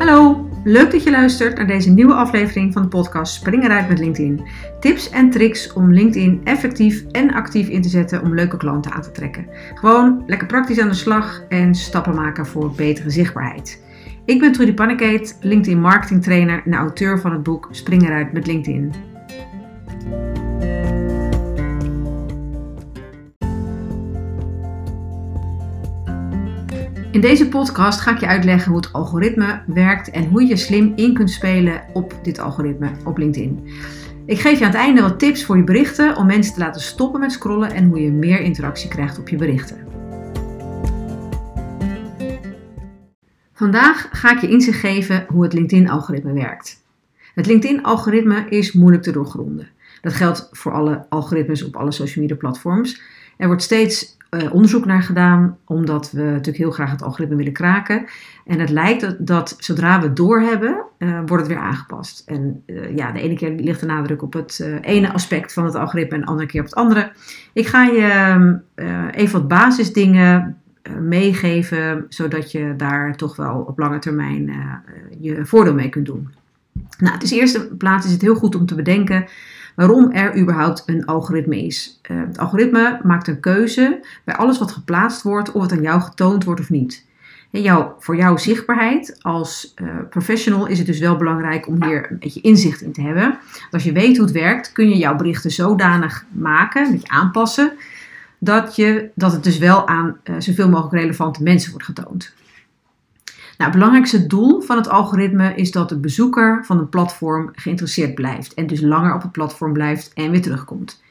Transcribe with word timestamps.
Hallo, 0.00 0.48
leuk 0.64 0.90
dat 0.90 1.02
je 1.02 1.10
luistert 1.10 1.56
naar 1.56 1.66
deze 1.66 1.90
nieuwe 1.90 2.14
aflevering 2.14 2.72
van 2.72 2.82
de 2.82 2.88
podcast 2.88 3.34
Spring 3.34 3.64
eruit 3.64 3.88
met 3.88 3.98
LinkedIn. 3.98 4.42
Tips 4.80 5.10
en 5.10 5.30
tricks 5.30 5.72
om 5.72 5.92
LinkedIn 5.92 6.40
effectief 6.44 7.04
en 7.10 7.32
actief 7.32 7.68
in 7.68 7.82
te 7.82 7.88
zetten 7.88 8.22
om 8.22 8.34
leuke 8.34 8.56
klanten 8.56 8.92
aan 8.92 9.02
te 9.02 9.10
trekken. 9.10 9.46
Gewoon 9.74 10.22
lekker 10.26 10.46
praktisch 10.46 10.80
aan 10.80 10.88
de 10.88 10.94
slag 10.94 11.42
en 11.48 11.74
stappen 11.74 12.14
maken 12.14 12.46
voor 12.46 12.72
betere 12.74 13.10
zichtbaarheid. 13.10 13.82
Ik 14.24 14.40
ben 14.40 14.52
Trudy 14.52 14.74
Pannekeet, 14.74 15.38
LinkedIn 15.40 15.80
marketing 15.80 16.22
trainer 16.22 16.62
en 16.64 16.74
auteur 16.74 17.20
van 17.20 17.32
het 17.32 17.42
boek 17.42 17.68
Spring 17.70 18.02
eruit 18.02 18.32
met 18.32 18.46
LinkedIn. 18.46 18.92
In 27.10 27.20
deze 27.20 27.48
podcast 27.48 28.00
ga 28.00 28.10
ik 28.10 28.20
je 28.20 28.26
uitleggen 28.26 28.72
hoe 28.72 28.80
het 28.80 28.92
algoritme 28.92 29.62
werkt 29.66 30.10
en 30.10 30.24
hoe 30.24 30.46
je 30.46 30.56
slim 30.56 30.92
in 30.96 31.14
kunt 31.14 31.30
spelen 31.30 31.82
op 31.92 32.14
dit 32.22 32.38
algoritme 32.38 32.90
op 33.04 33.18
LinkedIn. 33.18 33.68
Ik 34.26 34.40
geef 34.40 34.58
je 34.58 34.64
aan 34.64 34.70
het 34.70 34.80
einde 34.80 35.02
wat 35.02 35.18
tips 35.18 35.44
voor 35.44 35.56
je 35.56 35.64
berichten 35.64 36.16
om 36.16 36.26
mensen 36.26 36.54
te 36.54 36.60
laten 36.60 36.80
stoppen 36.80 37.20
met 37.20 37.32
scrollen 37.32 37.72
en 37.72 37.84
hoe 37.84 38.00
je 38.00 38.10
meer 38.10 38.40
interactie 38.40 38.88
krijgt 38.88 39.18
op 39.18 39.28
je 39.28 39.36
berichten. 39.36 39.76
Vandaag 43.52 44.08
ga 44.12 44.32
ik 44.32 44.40
je 44.40 44.48
inzicht 44.48 44.80
geven 44.80 45.24
hoe 45.28 45.42
het 45.42 45.52
LinkedIn-algoritme 45.52 46.32
werkt. 46.32 46.82
Het 47.34 47.46
LinkedIn-algoritme 47.46 48.46
is 48.48 48.72
moeilijk 48.72 49.02
te 49.02 49.12
doorgronden. 49.12 49.68
Dat 50.00 50.12
geldt 50.12 50.48
voor 50.52 50.72
alle 50.72 51.06
algoritmes 51.08 51.64
op 51.64 51.76
alle 51.76 51.92
social 51.92 52.24
media 52.24 52.36
platforms. 52.36 53.02
Er 53.40 53.46
wordt 53.46 53.62
steeds 53.62 54.16
uh, 54.30 54.54
onderzoek 54.54 54.84
naar 54.84 55.02
gedaan, 55.02 55.56
omdat 55.64 56.10
we 56.10 56.22
natuurlijk 56.22 56.56
heel 56.56 56.70
graag 56.70 56.90
het 56.90 57.02
algoritme 57.02 57.36
willen 57.36 57.52
kraken. 57.52 58.04
En 58.46 58.58
het 58.58 58.70
lijkt 58.70 59.00
dat, 59.00 59.16
dat 59.18 59.54
zodra 59.58 60.00
we 60.00 60.06
het 60.06 60.16
doorhebben, 60.16 60.84
uh, 60.98 61.18
wordt 61.26 61.46
het 61.46 61.52
weer 61.52 61.62
aangepast. 61.62 62.22
En 62.26 62.62
uh, 62.66 62.96
ja, 62.96 63.12
de 63.12 63.20
ene 63.20 63.34
keer 63.34 63.50
ligt 63.50 63.80
de 63.80 63.86
nadruk 63.86 64.22
op 64.22 64.32
het 64.32 64.78
ene 64.80 65.12
aspect 65.12 65.52
van 65.52 65.64
het 65.64 65.74
algoritme 65.74 66.14
en 66.14 66.20
de 66.20 66.26
andere 66.26 66.48
keer 66.48 66.60
op 66.60 66.66
het 66.66 66.74
andere. 66.74 67.12
Ik 67.52 67.66
ga 67.66 67.84
je 67.84 68.58
even 69.10 69.38
wat 69.38 69.48
basisdingen 69.48 70.56
meegeven, 71.00 72.06
zodat 72.08 72.52
je 72.52 72.74
daar 72.76 73.16
toch 73.16 73.36
wel 73.36 73.64
op 73.68 73.78
lange 73.78 73.98
termijn 73.98 74.52
je 75.20 75.46
voordeel 75.46 75.74
mee 75.74 75.88
kunt 75.88 76.06
doen. 76.06 76.28
Nou, 76.98 77.18
is 77.20 77.30
eerste 77.30 77.76
plaats 77.76 78.06
is 78.06 78.12
het 78.12 78.22
heel 78.22 78.34
goed 78.34 78.54
om 78.54 78.66
te 78.66 78.74
bedenken 78.74 79.26
waarom 79.76 80.10
er 80.10 80.38
überhaupt 80.38 80.82
een 80.86 81.06
algoritme 81.06 81.64
is. 81.64 82.00
Uh, 82.10 82.20
het 82.26 82.38
algoritme 82.38 83.00
maakt 83.02 83.28
een 83.28 83.40
keuze 83.40 84.04
bij 84.24 84.34
alles 84.34 84.58
wat 84.58 84.72
geplaatst 84.72 85.22
wordt, 85.22 85.52
of 85.52 85.62
het 85.62 85.72
aan 85.72 85.82
jou 85.82 86.00
getoond 86.00 86.44
wordt 86.44 86.60
of 86.60 86.70
niet. 86.70 87.08
En 87.50 87.92
voor 87.98 88.16
jouw 88.16 88.36
zichtbaarheid 88.36 89.16
als 89.20 89.74
uh, 89.82 89.88
professional 90.10 90.66
is 90.66 90.78
het 90.78 90.86
dus 90.86 90.98
wel 90.98 91.16
belangrijk 91.16 91.66
om 91.66 91.84
hier 91.84 92.10
een 92.10 92.18
beetje 92.18 92.40
inzicht 92.40 92.80
in 92.80 92.92
te 92.92 93.00
hebben. 93.00 93.38
als 93.70 93.82
je 93.82 93.92
weet 93.92 94.16
hoe 94.16 94.26
het 94.26 94.34
werkt, 94.34 94.72
kun 94.72 94.88
je 94.88 94.96
jouw 94.96 95.16
berichten 95.16 95.50
zodanig 95.50 96.24
maken, 96.32 96.84
een 96.84 96.92
beetje 96.92 97.08
aanpassen, 97.08 97.72
dat, 98.38 98.76
je, 98.76 99.10
dat 99.14 99.32
het 99.32 99.44
dus 99.44 99.58
wel 99.58 99.88
aan 99.88 100.16
uh, 100.24 100.34
zoveel 100.38 100.68
mogelijk 100.68 101.02
relevante 101.02 101.42
mensen 101.42 101.70
wordt 101.70 101.86
getoond. 101.86 102.32
Nou, 103.60 103.72
het 103.72 103.80
belangrijkste 103.80 104.26
doel 104.26 104.60
van 104.60 104.76
het 104.76 104.88
algoritme 104.88 105.54
is 105.54 105.70
dat 105.70 105.88
de 105.88 105.98
bezoeker 105.98 106.64
van 106.64 106.78
een 106.78 106.88
platform 106.88 107.50
geïnteresseerd 107.52 108.14
blijft 108.14 108.54
en 108.54 108.66
dus 108.66 108.80
langer 108.80 109.14
op 109.14 109.22
het 109.22 109.32
platform 109.32 109.72
blijft 109.72 110.12
en 110.14 110.30
weer 110.30 110.42
terugkomt. 110.42 111.02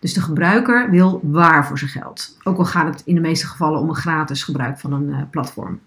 Dus 0.00 0.14
de 0.14 0.20
gebruiker 0.20 0.90
wil 0.90 1.20
waar 1.22 1.66
voor 1.66 1.78
zijn 1.78 1.90
geld. 1.90 2.36
Ook 2.42 2.58
al 2.58 2.64
gaat 2.64 2.94
het 2.94 3.02
in 3.04 3.14
de 3.14 3.20
meeste 3.20 3.46
gevallen 3.46 3.80
om 3.80 3.88
een 3.88 3.94
gratis 3.94 4.42
gebruik 4.42 4.78
van 4.78 4.92
een 4.92 5.08
uh, 5.08 5.18
platform. 5.30 5.80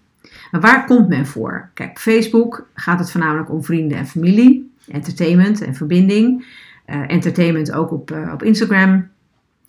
Maar 0.50 0.60
waar 0.60 0.84
komt 0.84 1.08
men 1.08 1.26
voor? 1.26 1.68
Kijk, 1.74 1.90
op 1.90 1.98
Facebook 1.98 2.66
gaat 2.74 2.98
het 2.98 3.10
voornamelijk 3.10 3.50
om 3.50 3.64
vrienden 3.64 3.98
en 3.98 4.06
familie, 4.06 4.72
entertainment 4.86 5.60
en 5.60 5.74
verbinding. 5.74 6.46
Uh, 6.86 7.10
entertainment 7.10 7.72
ook 7.72 7.90
op, 7.90 8.10
uh, 8.10 8.32
op 8.32 8.42
Instagram. 8.42 9.08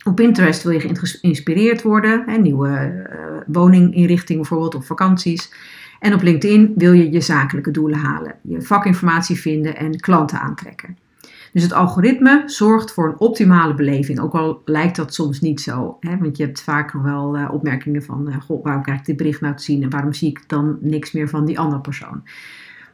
Op 0.04 0.16
Pinterest 0.16 0.64
wil 0.64 0.72
je 0.72 0.96
geïnspireerd 0.96 1.82
worden, 1.82 2.24
hè, 2.26 2.38
nieuwe 2.38 3.08
woninginrichtingen 3.48 4.42
bijvoorbeeld, 4.42 4.76
of 4.76 4.86
vakanties. 4.86 5.52
En 6.00 6.14
op 6.14 6.22
LinkedIn 6.22 6.74
wil 6.76 6.94
je 6.94 7.12
je 7.12 7.22
zakelijke 7.22 7.72
doelen 7.72 8.00
halen, 8.00 8.36
je 8.42 8.62
vakinformatie 8.62 9.40
vinden 9.40 9.76
en 9.78 10.00
klanten 10.00 10.40
aantrekken. 10.40 10.98
Dus 11.54 11.64
het 11.64 11.74
algoritme 11.74 12.44
zorgt 12.46 12.92
voor 12.92 13.08
een 13.08 13.20
optimale 13.20 13.74
beleving, 13.74 14.20
ook 14.20 14.34
al 14.34 14.62
lijkt 14.66 14.96
dat 14.96 15.14
soms 15.14 15.42
niet 15.42 15.62
zo. 15.62 15.98
Hè? 16.00 16.18
Want 16.18 16.38
je 16.38 16.44
hebt 16.44 16.62
vaak 16.62 16.92
wel 16.92 17.38
uh, 17.38 17.50
opmerkingen 17.52 18.04
van, 18.04 18.42
goh, 18.42 18.64
waarom 18.64 18.84
krijg 18.84 19.00
ik 19.00 19.06
dit 19.06 19.18
bericht 19.18 19.42
nou 19.42 19.56
te 19.56 19.64
zien 19.64 19.84
en 19.84 19.90
waarom 19.90 20.14
zie 20.14 20.30
ik 20.30 20.44
dan 20.48 20.78
niks 20.82 21.12
meer 21.12 21.30
van 21.30 21.46
die 21.46 21.60
andere 21.60 21.82
persoon. 21.82 22.24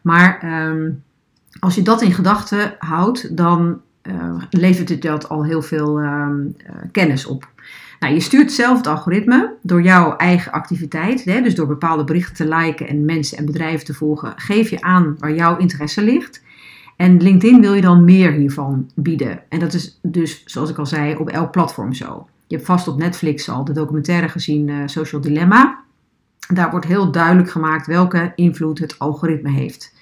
Maar 0.01 0.61
um, 0.69 1.03
als 1.59 1.75
je 1.75 1.81
dat 1.81 2.01
in 2.01 2.13
gedachten 2.13 2.75
houdt, 2.79 3.38
dan 3.38 3.81
uh, 4.03 4.41
levert 4.49 4.89
het 4.89 5.01
dat 5.01 5.29
al 5.29 5.45
heel 5.45 5.61
veel 5.61 6.01
um, 6.01 6.55
kennis 6.91 7.25
op. 7.25 7.49
Nou, 8.00 8.13
je 8.13 8.19
stuurt 8.19 8.51
zelf 8.51 8.78
het 8.78 8.88
algoritme 8.88 9.53
door 9.61 9.81
jouw 9.81 10.16
eigen 10.16 10.51
activiteit, 10.51 11.23
hè, 11.23 11.41
dus 11.41 11.56
door 11.56 11.67
bepaalde 11.67 12.03
berichten 12.03 12.35
te 12.35 12.56
liken 12.56 12.88
en 12.88 13.06
mensen 13.06 13.38
en 13.38 13.45
bedrijven 13.45 13.85
te 13.85 13.94
volgen, 13.94 14.33
geef 14.35 14.69
je 14.69 14.81
aan 14.81 15.16
waar 15.19 15.33
jouw 15.33 15.57
interesse 15.57 16.03
ligt. 16.03 16.44
En 16.95 17.22
LinkedIn 17.22 17.61
wil 17.61 17.73
je 17.73 17.81
dan 17.81 18.03
meer 18.03 18.31
hiervan 18.31 18.89
bieden. 18.95 19.39
En 19.50 19.59
dat 19.59 19.73
is 19.73 20.00
dus, 20.01 20.44
zoals 20.45 20.69
ik 20.69 20.78
al 20.78 20.85
zei, 20.85 21.16
op 21.16 21.29
elk 21.29 21.51
platform 21.51 21.94
zo. 21.94 22.28
Je 22.47 22.56
hebt 22.56 22.67
vast 22.67 22.88
op 22.88 22.97
Netflix 22.97 23.50
al 23.50 23.66
de 23.66 23.73
documentaire 23.73 24.29
gezien 24.29 24.67
uh, 24.67 24.77
Social 24.85 25.22
Dilemma. 25.22 25.83
Daar 26.53 26.72
wordt 26.72 26.85
heel 26.85 27.12
duidelijk 27.12 27.50
gemaakt 27.50 27.88
welke 27.88 28.31
invloed 28.35 28.79
het 28.79 29.00
algoritme 29.00 29.51
heeft. 29.51 29.94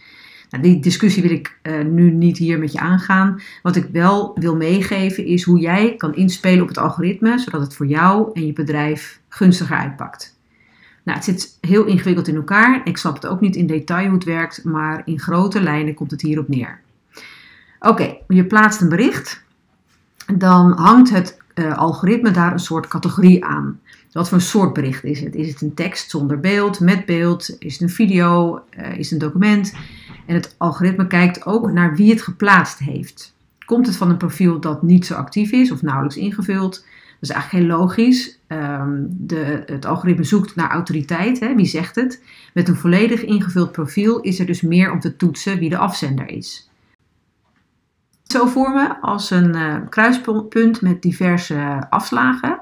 Nou, 0.53 0.65
die 0.65 0.79
discussie 0.79 1.21
wil 1.21 1.31
ik 1.31 1.57
uh, 1.63 1.85
nu 1.85 2.11
niet 2.11 2.37
hier 2.37 2.59
met 2.59 2.71
je 2.71 2.79
aangaan. 2.79 3.41
Wat 3.61 3.75
ik 3.75 3.87
wel 3.91 4.31
wil 4.39 4.55
meegeven 4.55 5.25
is 5.25 5.43
hoe 5.43 5.59
jij 5.59 5.95
kan 5.95 6.15
inspelen 6.15 6.61
op 6.61 6.67
het 6.67 6.77
algoritme, 6.77 7.39
zodat 7.39 7.61
het 7.61 7.75
voor 7.75 7.85
jou 7.85 8.29
en 8.33 8.45
je 8.45 8.53
bedrijf 8.53 9.19
gunstiger 9.29 9.77
uitpakt. 9.77 10.37
Nou, 11.03 11.17
het 11.17 11.25
zit 11.25 11.57
heel 11.61 11.85
ingewikkeld 11.85 12.27
in 12.27 12.35
elkaar. 12.35 12.81
Ik 12.83 12.97
snap 12.97 13.13
het 13.13 13.27
ook 13.27 13.41
niet 13.41 13.55
in 13.55 13.67
detail 13.67 14.05
hoe 14.05 14.13
het 14.13 14.23
werkt, 14.23 14.63
maar 14.63 15.01
in 15.05 15.19
grote 15.19 15.61
lijnen 15.61 15.93
komt 15.93 16.11
het 16.11 16.21
hierop 16.21 16.47
neer. 16.47 16.79
Oké, 17.79 18.17
je 18.27 18.45
plaatst 18.45 18.81
een 18.81 18.89
bericht. 18.89 19.43
Dan 20.35 20.71
hangt 20.71 21.09
het 21.09 21.37
uh, 21.55 21.77
algoritme 21.77 22.31
daar 22.31 22.51
een 22.51 22.59
soort 22.59 22.87
categorie 22.87 23.45
aan. 23.45 23.79
Wat 24.11 24.29
voor 24.29 24.37
een 24.37 24.43
soort 24.43 24.73
bericht 24.73 25.03
is 25.03 25.19
het? 25.19 25.35
Is 25.35 25.47
het 25.47 25.61
een 25.61 25.73
tekst 25.73 26.09
zonder 26.09 26.39
beeld, 26.39 26.79
met 26.79 27.05
beeld? 27.05 27.55
Is 27.59 27.73
het 27.73 27.81
een 27.81 27.89
video? 27.89 28.59
Uh, 28.77 28.97
is 28.97 29.09
het 29.09 29.21
een 29.21 29.27
document? 29.27 29.73
En 30.25 30.35
het 30.35 30.55
algoritme 30.57 31.07
kijkt 31.07 31.45
ook 31.45 31.71
naar 31.71 31.95
wie 31.95 32.09
het 32.09 32.21
geplaatst 32.21 32.79
heeft. 32.79 33.35
Komt 33.65 33.85
het 33.85 33.95
van 33.95 34.09
een 34.09 34.17
profiel 34.17 34.59
dat 34.59 34.83
niet 34.83 35.05
zo 35.05 35.13
actief 35.13 35.51
is 35.51 35.71
of 35.71 35.81
nauwelijks 35.81 36.17
ingevuld? 36.17 36.71
Dat 37.19 37.29
is 37.29 37.29
eigenlijk 37.29 37.65
heel 37.65 37.77
logisch. 37.77 38.39
Um, 38.47 39.07
de, 39.09 39.63
het 39.65 39.85
algoritme 39.85 40.23
zoekt 40.23 40.55
naar 40.55 40.69
autoriteit, 40.69 41.39
hè, 41.39 41.55
wie 41.55 41.65
zegt 41.65 41.95
het. 41.95 42.21
Met 42.53 42.67
een 42.67 42.75
volledig 42.75 43.23
ingevuld 43.23 43.71
profiel 43.71 44.19
is 44.19 44.39
er 44.39 44.45
dus 44.45 44.61
meer 44.61 44.91
om 44.91 44.99
te 44.99 45.15
toetsen 45.15 45.59
wie 45.59 45.69
de 45.69 45.77
afzender 45.77 46.29
is. 46.29 46.69
Zo 48.33 48.45
vormen 48.45 48.97
als 49.01 49.29
een 49.29 49.55
uh, 49.55 49.75
kruispunt 49.89 50.81
met 50.81 51.01
diverse 51.01 51.85
afslagen. 51.89 52.59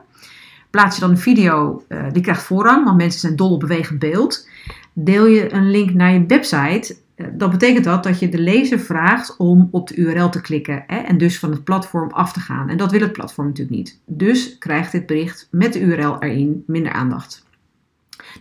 Plaats 0.69 0.95
je 0.95 1.01
dan 1.01 1.09
een 1.09 1.17
video, 1.17 1.83
uh, 1.89 2.03
die 2.11 2.21
krijgt 2.21 2.43
voorrang, 2.43 2.83
want 2.83 2.97
mensen 2.97 3.19
zijn 3.19 3.35
dol 3.35 3.53
op 3.53 3.59
bewegend 3.59 3.99
beeld. 3.99 4.47
Deel 4.93 5.25
je 5.25 5.53
een 5.53 5.69
link 5.69 5.93
naar 5.93 6.13
je 6.13 6.25
website, 6.25 6.97
dan 7.33 7.49
betekent 7.49 7.83
dat 7.83 8.03
dat 8.03 8.19
je 8.19 8.29
de 8.29 8.39
lezer 8.39 8.79
vraagt 8.79 9.37
om 9.37 9.67
op 9.71 9.87
de 9.87 9.95
URL 9.95 10.29
te 10.29 10.41
klikken 10.41 10.83
hè, 10.87 10.97
en 10.97 11.17
dus 11.17 11.39
van 11.39 11.51
het 11.51 11.63
platform 11.63 12.09
af 12.09 12.33
te 12.33 12.39
gaan. 12.39 12.69
En 12.69 12.77
dat 12.77 12.91
wil 12.91 13.01
het 13.01 13.13
platform 13.13 13.47
natuurlijk 13.47 13.77
niet. 13.77 14.01
Dus 14.05 14.57
krijgt 14.57 14.91
dit 14.91 15.05
bericht 15.05 15.47
met 15.51 15.73
de 15.73 15.79
URL 15.79 16.15
erin 16.19 16.63
minder 16.67 16.91
aandacht. 16.91 17.45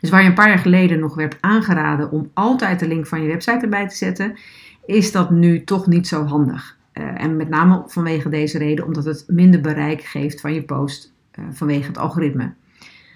Dus 0.00 0.10
waar 0.10 0.22
je 0.22 0.28
een 0.28 0.34
paar 0.34 0.48
jaar 0.48 0.58
geleden 0.58 0.98
nog 0.98 1.14
werd 1.14 1.36
aangeraden 1.40 2.10
om 2.10 2.30
altijd 2.34 2.80
de 2.80 2.88
link 2.88 3.06
van 3.06 3.22
je 3.22 3.28
website 3.28 3.58
erbij 3.58 3.88
te 3.88 3.96
zetten, 3.96 4.38
is 4.86 5.12
dat 5.12 5.30
nu 5.30 5.64
toch 5.64 5.86
niet 5.86 6.08
zo 6.08 6.24
handig. 6.24 6.78
Uh, 6.94 7.22
en 7.22 7.36
met 7.36 7.48
name 7.48 7.82
vanwege 7.86 8.28
deze 8.28 8.58
reden, 8.58 8.84
omdat 8.84 9.04
het 9.04 9.24
minder 9.26 9.60
bereik 9.60 10.02
geeft 10.02 10.40
van 10.40 10.54
je 10.54 10.62
post 10.62 11.12
uh, 11.38 11.44
vanwege 11.50 11.86
het 11.86 11.98
algoritme. 11.98 12.52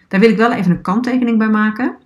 Daar 0.09 0.21
wil 0.21 0.31
ik 0.31 0.37
wel 0.37 0.53
even 0.53 0.71
een 0.71 0.81
kanttekening 0.81 1.39
bij 1.39 1.49
maken. 1.51 1.97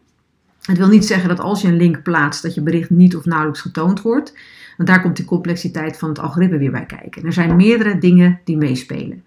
Het 0.62 0.78
wil 0.78 0.88
niet 0.88 1.06
zeggen 1.06 1.28
dat 1.28 1.40
als 1.40 1.62
je 1.62 1.68
een 1.68 1.76
link 1.76 2.02
plaatst, 2.02 2.42
dat 2.42 2.54
je 2.54 2.60
bericht 2.60 2.90
niet 2.90 3.16
of 3.16 3.24
nauwelijks 3.24 3.60
getoond 3.60 4.02
wordt. 4.02 4.38
Want 4.76 4.88
daar 4.88 5.02
komt 5.02 5.16
de 5.16 5.24
complexiteit 5.24 5.98
van 5.98 6.08
het 6.08 6.18
algoritme 6.18 6.58
weer 6.58 6.70
bij 6.70 6.86
kijken. 6.86 7.24
Er 7.24 7.32
zijn 7.32 7.56
meerdere 7.56 7.98
dingen 7.98 8.40
die 8.44 8.56
meespelen. 8.56 9.24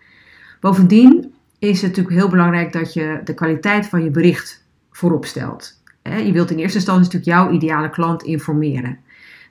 Bovendien 0.59 1.33
is 1.59 1.81
het 1.81 1.89
natuurlijk 1.89 2.15
heel 2.15 2.29
belangrijk 2.29 2.73
dat 2.73 2.93
je 2.93 3.21
de 3.23 3.33
kwaliteit 3.33 3.85
van 3.85 4.03
je 4.03 4.09
bericht 4.09 4.65
voorop 4.91 5.25
stelt. 5.25 5.81
Je 6.03 6.31
wilt 6.31 6.51
in 6.51 6.57
eerste 6.57 6.77
instantie 6.77 7.03
natuurlijk 7.03 7.31
jouw 7.31 7.51
ideale 7.51 7.89
klant 7.89 8.23
informeren. 8.23 8.97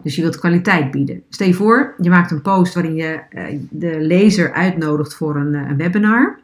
Dus 0.02 0.17
je 0.17 0.23
wilt 0.23 0.38
kwaliteit 0.38 0.91
bieden. 0.91 1.23
Stel 1.29 1.47
je 1.47 1.55
voor, 1.55 1.94
je 2.00 2.11
maakt 2.11 2.31
een 2.31 2.43
post 2.43 2.75
waarin 2.75 2.94
je 2.94 3.20
eh, 3.31 3.44
de 3.70 4.00
lezer 4.00 4.52
uitnodigt 4.52 5.14
voor 5.14 5.37
een, 5.37 5.55
eh, 5.55 5.69
een 5.69 5.76
webinar. 5.76 6.38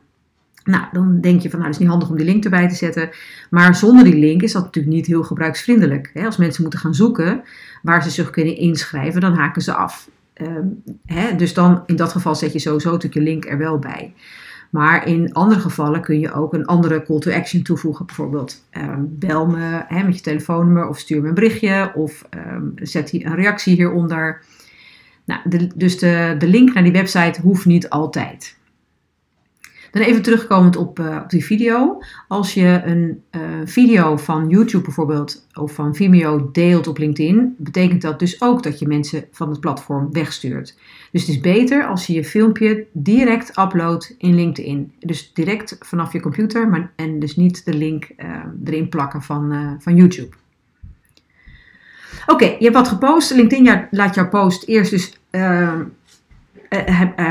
Nou, 0.64 0.84
dan 0.92 1.20
denk 1.20 1.40
je 1.40 1.50
van, 1.50 1.58
nou, 1.58 1.70
het 1.70 1.80
is 1.80 1.80
niet 1.80 1.90
handig 1.90 2.10
om 2.10 2.16
die 2.16 2.26
link 2.26 2.44
erbij 2.44 2.68
te 2.68 2.74
zetten. 2.74 3.10
Maar 3.50 3.74
zonder 3.74 4.04
die 4.04 4.18
link 4.18 4.42
is 4.42 4.52
dat 4.52 4.64
natuurlijk 4.64 4.94
niet 4.94 5.06
heel 5.06 5.22
gebruiksvriendelijk. 5.22 6.10
Als 6.24 6.36
mensen 6.36 6.62
moeten 6.62 6.80
gaan 6.80 6.94
zoeken 6.94 7.42
waar 7.82 8.02
ze 8.02 8.10
zich 8.10 8.30
kunnen 8.30 8.56
inschrijven, 8.56 9.20
dan 9.20 9.34
haken 9.34 9.62
ze 9.62 9.72
af. 9.72 10.08
Ehm? 10.32 11.36
Dus 11.36 11.54
dan, 11.54 11.82
in 11.86 11.96
dat 11.96 12.12
geval 12.12 12.34
zet 12.34 12.52
je 12.52 12.58
sowieso 12.58 12.90
natuurlijk 12.90 13.14
je 13.14 13.32
link 13.32 13.44
er 13.44 13.58
wel 13.58 13.78
bij. 13.78 14.14
Maar 14.76 15.06
in 15.06 15.32
andere 15.32 15.60
gevallen 15.60 16.00
kun 16.00 16.20
je 16.20 16.32
ook 16.32 16.54
een 16.54 16.66
andere 16.66 17.02
call 17.02 17.18
to 17.18 17.32
action 17.32 17.62
toevoegen. 17.62 18.06
Bijvoorbeeld 18.06 18.64
ehm, 18.70 19.00
bel 19.08 19.46
me 19.46 19.84
met 19.88 20.16
je 20.16 20.20
telefoonnummer 20.20 20.88
of 20.88 20.98
stuur 20.98 21.22
me 21.22 21.28
een 21.28 21.34
berichtje 21.34 21.92
of 21.94 22.24
um, 22.30 22.72
zet 22.74 23.10
hier 23.10 23.26
een 23.26 23.34
reactie 23.34 23.74
hieronder. 23.74 24.42
Nou, 25.24 25.40
dus 25.74 25.98
de, 25.98 26.34
de 26.38 26.46
link 26.46 26.74
naar 26.74 26.82
die 26.82 26.92
website 26.92 27.40
hoeft 27.40 27.64
niet 27.64 27.88
altijd. 27.88 28.55
Dan 29.96 30.04
even 30.04 30.22
terugkomend 30.22 30.76
op, 30.76 30.98
uh, 30.98 31.18
op 31.22 31.30
die 31.30 31.44
video. 31.44 32.02
Als 32.28 32.54
je 32.54 32.82
een 32.84 33.22
uh, 33.30 33.42
video 33.64 34.16
van 34.16 34.48
YouTube 34.48 34.84
bijvoorbeeld 34.84 35.46
of 35.54 35.72
van 35.72 35.94
Vimeo 35.94 36.50
deelt 36.52 36.86
op 36.86 36.98
LinkedIn, 36.98 37.54
betekent 37.58 38.02
dat 38.02 38.18
dus 38.18 38.42
ook 38.42 38.62
dat 38.62 38.78
je 38.78 38.86
mensen 38.86 39.24
van 39.30 39.50
het 39.50 39.60
platform 39.60 40.12
wegstuurt. 40.12 40.78
Dus 41.12 41.20
het 41.20 41.30
is 41.30 41.40
beter 41.40 41.86
als 41.86 42.06
je 42.06 42.12
je 42.12 42.24
filmpje 42.24 42.86
direct 42.92 43.58
uploadt 43.58 44.14
in 44.18 44.34
LinkedIn. 44.34 44.92
Dus 45.00 45.32
direct 45.34 45.76
vanaf 45.80 46.12
je 46.12 46.20
computer 46.20 46.68
maar, 46.68 46.92
en 46.96 47.18
dus 47.18 47.36
niet 47.36 47.64
de 47.64 47.74
link 47.74 48.08
uh, 48.16 48.26
erin 48.64 48.88
plakken 48.88 49.22
van, 49.22 49.76
van 49.80 49.96
YouTube. 49.96 50.36
Oké, 52.26 52.44
je 52.44 52.64
hebt 52.64 52.74
wat 52.74 52.88
gepost. 52.88 53.34
LinkedIn 53.34 53.86
laat 53.90 54.14
jouw 54.14 54.28
post 54.28 54.64
eerst 54.64 54.90
dus 54.90 55.18
uh, 55.30 55.80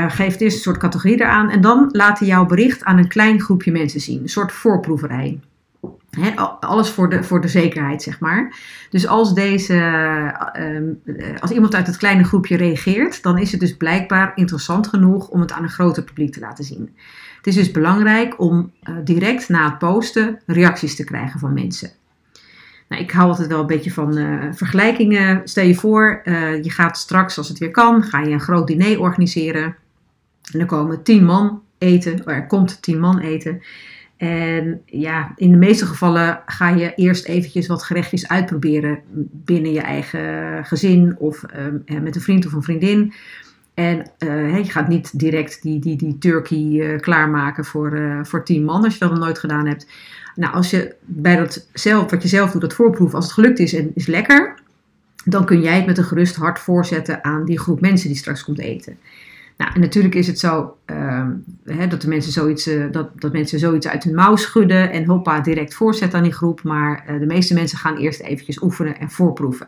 geeft 0.08 0.40
eerst 0.40 0.56
een 0.56 0.62
soort 0.62 0.78
categorie 0.78 1.20
eraan 1.20 1.50
en 1.50 1.60
dan 1.60 1.88
laat 1.92 2.18
hij 2.18 2.28
jouw 2.28 2.46
bericht 2.46 2.84
aan 2.84 2.98
een 2.98 3.08
klein 3.08 3.40
groepje 3.40 3.72
mensen 3.72 4.00
zien. 4.00 4.22
Een 4.22 4.28
soort 4.28 4.52
voorproeverij. 4.52 5.40
alles 6.60 6.90
voor 6.90 7.10
de, 7.10 7.22
voor 7.22 7.40
de 7.40 7.48
zekerheid, 7.48 8.02
zeg 8.02 8.20
maar. 8.20 8.56
Dus 8.90 9.06
als, 9.06 9.34
deze, 9.34 9.74
ehm, 10.52 10.92
als 11.40 11.50
iemand 11.50 11.74
uit 11.74 11.86
het 11.86 11.96
kleine 11.96 12.24
groepje 12.24 12.56
reageert, 12.56 13.22
dan 13.22 13.38
is 13.38 13.50
het 13.50 13.60
dus 13.60 13.76
blijkbaar 13.76 14.32
interessant 14.34 14.86
genoeg 14.86 15.28
om 15.28 15.40
het 15.40 15.52
aan 15.52 15.62
een 15.62 15.68
groter 15.68 16.02
publiek 16.02 16.32
te 16.32 16.40
laten 16.40 16.64
zien. 16.64 16.96
Het 17.36 17.46
is 17.46 17.54
dus 17.54 17.70
belangrijk 17.70 18.40
om 18.40 18.72
direct 19.04 19.48
na 19.48 19.64
het 19.64 19.78
posten 19.78 20.40
reacties 20.46 20.96
te 20.96 21.04
krijgen 21.04 21.40
van 21.40 21.52
mensen. 21.52 21.90
Nou, 22.88 23.02
ik 23.02 23.10
hou 23.10 23.28
altijd 23.28 23.48
wel 23.48 23.60
een 23.60 23.66
beetje 23.66 23.92
van 23.92 24.18
uh, 24.18 24.44
vergelijkingen. 24.52 25.40
Stel 25.44 25.64
je 25.64 25.74
voor, 25.74 26.20
uh, 26.24 26.62
je 26.62 26.70
gaat 26.70 26.98
straks, 26.98 27.38
als 27.38 27.48
het 27.48 27.58
weer 27.58 27.70
kan, 27.70 28.02
ga 28.02 28.20
je 28.20 28.30
een 28.30 28.40
groot 28.40 28.66
diner 28.66 29.00
organiseren. 29.00 29.76
En 30.52 30.60
er 30.60 30.66
komen 30.66 31.02
tien 31.02 31.24
man 31.24 31.62
eten, 31.78 32.24
er 32.24 32.46
komt 32.46 32.82
tien 32.82 33.00
man 33.00 33.18
eten. 33.18 33.62
En 34.16 34.82
ja, 34.86 35.32
in 35.36 35.50
de 35.50 35.56
meeste 35.56 35.86
gevallen 35.86 36.42
ga 36.46 36.68
je 36.68 36.94
eerst 36.94 37.24
eventjes 37.24 37.66
wat 37.66 37.82
gerechtjes 37.82 38.28
uitproberen 38.28 38.98
binnen 39.30 39.72
je 39.72 39.80
eigen 39.80 40.64
gezin 40.64 41.14
of 41.18 41.42
uh, 41.86 42.00
met 42.00 42.14
een 42.14 42.20
vriend 42.20 42.46
of 42.46 42.52
een 42.52 42.62
vriendin. 42.62 43.12
En 43.76 44.10
uh, 44.18 44.56
je 44.56 44.70
gaat 44.70 44.88
niet 44.88 45.18
direct 45.18 45.62
die, 45.62 45.78
die, 45.78 45.96
die 45.96 46.18
turkey 46.18 46.58
uh, 46.58 47.00
klaarmaken 47.00 47.64
voor, 47.64 47.92
uh, 47.96 48.24
voor 48.24 48.44
tien 48.44 48.64
man 48.64 48.84
als 48.84 48.92
je 48.92 48.98
dat 48.98 49.10
nog 49.10 49.18
nooit 49.18 49.38
gedaan 49.38 49.66
hebt. 49.66 49.86
Nou, 50.34 50.54
als 50.54 50.70
je 50.70 50.94
bij 51.04 51.36
dat 51.36 51.68
zelf, 51.72 52.10
wat 52.10 52.22
je 52.22 52.28
zelf 52.28 52.50
doet, 52.50 52.60
dat 52.60 52.74
voorproef, 52.74 53.14
als 53.14 53.24
het 53.24 53.34
gelukt 53.34 53.58
is 53.58 53.74
en 53.74 53.90
is 53.94 54.06
lekker, 54.06 54.58
dan 55.24 55.44
kun 55.44 55.60
jij 55.60 55.76
het 55.76 55.86
met 55.86 55.98
een 55.98 56.04
gerust 56.04 56.36
hart 56.36 56.58
voorzetten 56.58 57.24
aan 57.24 57.44
die 57.44 57.58
groep 57.58 57.80
mensen 57.80 58.08
die 58.08 58.16
straks 58.16 58.44
komt 58.44 58.58
eten. 58.58 58.98
Nou, 59.56 59.72
en 59.74 59.80
natuurlijk 59.80 60.14
is 60.14 60.26
het 60.26 60.38
zo 60.38 60.76
uh, 60.86 61.26
hè, 61.64 61.86
dat, 61.86 62.00
de 62.00 62.08
mensen 62.08 62.32
zoiets, 62.32 62.70
dat, 62.90 63.20
dat 63.20 63.32
mensen 63.32 63.58
zoiets 63.58 63.88
uit 63.88 64.04
hun 64.04 64.14
mouw 64.14 64.36
schudden 64.36 64.90
en 64.90 65.04
hoppa 65.04 65.40
direct 65.40 65.74
voorzetten 65.74 66.18
aan 66.18 66.24
die 66.24 66.32
groep. 66.32 66.62
Maar 66.62 67.04
de 67.18 67.26
meeste 67.26 67.54
mensen 67.54 67.78
gaan 67.78 67.96
eerst 67.96 68.20
eventjes 68.20 68.62
oefenen 68.62 68.98
en 68.98 69.10
voorproeven. 69.10 69.66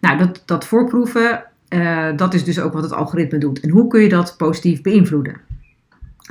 Nou, 0.00 0.18
dat, 0.18 0.42
dat 0.44 0.64
voorproeven, 0.64 1.44
uh, 1.70 2.16
dat 2.16 2.34
is 2.34 2.44
dus 2.44 2.60
ook 2.60 2.72
wat 2.72 2.82
het 2.82 2.92
algoritme 2.92 3.38
doet. 3.38 3.60
En 3.60 3.70
hoe 3.70 3.86
kun 3.86 4.00
je 4.00 4.08
dat 4.08 4.34
positief 4.36 4.82
beïnvloeden? 4.82 5.40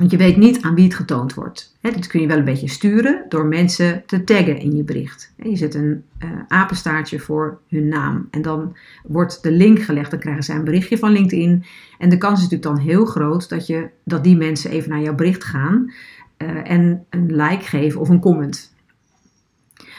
Want 0.00 0.12
je 0.12 0.18
weet 0.18 0.36
niet 0.36 0.62
aan 0.62 0.74
wie 0.74 0.84
het 0.84 0.94
getoond 0.94 1.34
wordt. 1.34 1.76
dit 1.80 2.06
kun 2.06 2.20
je 2.20 2.26
wel 2.26 2.38
een 2.38 2.44
beetje 2.44 2.68
sturen 2.68 3.24
door 3.28 3.46
mensen 3.46 4.02
te 4.06 4.24
taggen 4.24 4.58
in 4.58 4.76
je 4.76 4.82
bericht. 4.82 5.32
je 5.36 5.56
zet 5.56 5.74
een 5.74 6.04
uh, 6.24 6.30
apenstaartje 6.48 7.18
voor 7.18 7.60
hun 7.68 7.88
naam 7.88 8.28
en 8.30 8.42
dan 8.42 8.76
wordt 9.02 9.42
de 9.42 9.52
link 9.52 9.78
gelegd. 9.82 10.10
Dan 10.10 10.20
krijgen 10.20 10.42
zij 10.42 10.56
een 10.56 10.64
berichtje 10.64 10.98
van 10.98 11.12
LinkedIn. 11.12 11.64
En 11.98 12.08
de 12.08 12.18
kans 12.18 12.42
is 12.42 12.48
natuurlijk 12.48 12.76
dan 12.76 12.86
heel 12.86 13.04
groot 13.04 13.48
dat, 13.48 13.66
je, 13.66 13.88
dat 14.04 14.24
die 14.24 14.36
mensen 14.36 14.70
even 14.70 14.90
naar 14.90 15.00
jouw 15.00 15.14
bericht 15.14 15.44
gaan 15.44 15.92
uh, 16.38 16.70
en 16.70 17.06
een 17.10 17.36
like 17.36 17.64
geven 17.64 18.00
of 18.00 18.08
een 18.08 18.20
comment. 18.20 18.74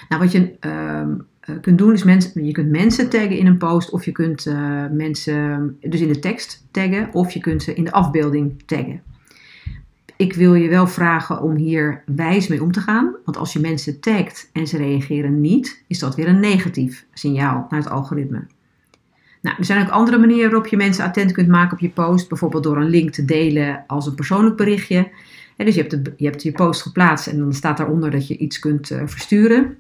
Nou, 0.09 0.21
wat 0.21 0.31
je 0.31 0.53
uh, 0.65 1.07
kunt 1.59 1.77
doen 1.77 1.93
is 1.93 2.03
mensen, 2.03 2.45
je 2.45 2.51
kunt 2.51 2.69
mensen 2.69 3.09
taggen 3.09 3.37
in 3.37 3.45
een 3.45 3.57
post 3.57 3.89
of 3.89 4.05
je 4.05 4.11
kunt 4.11 4.45
mensen 4.91 5.77
dus 5.81 6.01
in 6.01 6.07
de 6.07 6.19
tekst 6.19 6.67
taggen 6.71 7.13
of 7.13 7.31
je 7.31 7.39
kunt 7.39 7.63
ze 7.63 7.73
in 7.73 7.83
de 7.83 7.91
afbeelding 7.91 8.63
taggen 8.65 9.01
ik 10.21 10.33
wil 10.33 10.53
je 10.53 10.69
wel 10.69 10.87
vragen 10.87 11.41
om 11.41 11.55
hier 11.55 12.03
wijs 12.05 12.47
mee 12.47 12.61
om 12.61 12.71
te 12.71 12.79
gaan. 12.79 13.15
Want 13.25 13.37
als 13.37 13.53
je 13.53 13.59
mensen 13.59 13.99
tagt 13.99 14.49
en 14.53 14.67
ze 14.67 14.77
reageren 14.77 15.41
niet, 15.41 15.83
is 15.87 15.99
dat 15.99 16.15
weer 16.15 16.27
een 16.27 16.39
negatief 16.39 17.05
signaal 17.13 17.65
naar 17.69 17.79
het 17.79 17.89
algoritme. 17.89 18.43
Nou, 19.41 19.57
er 19.57 19.65
zijn 19.65 19.81
ook 19.81 19.91
andere 19.91 20.17
manieren 20.17 20.51
waarop 20.51 20.67
je 20.67 20.77
mensen 20.77 21.03
attent 21.03 21.31
kunt 21.31 21.47
maken 21.47 21.73
op 21.73 21.79
je 21.79 21.89
post. 21.89 22.29
Bijvoorbeeld 22.29 22.63
door 22.63 22.77
een 22.77 22.89
link 22.89 23.11
te 23.11 23.25
delen 23.25 23.83
als 23.87 24.05
een 24.05 24.15
persoonlijk 24.15 24.55
berichtje. 24.55 25.09
dus 25.57 25.75
je 25.75 25.81
hebt, 25.81 26.11
je 26.17 26.25
hebt 26.25 26.43
je 26.43 26.51
post 26.51 26.81
geplaatst 26.81 27.27
en 27.27 27.37
dan 27.37 27.53
staat 27.53 27.77
daaronder 27.77 28.11
dat 28.11 28.27
je 28.27 28.37
iets 28.37 28.59
kunt 28.59 28.91
uh, 28.91 29.01
versturen. 29.05 29.77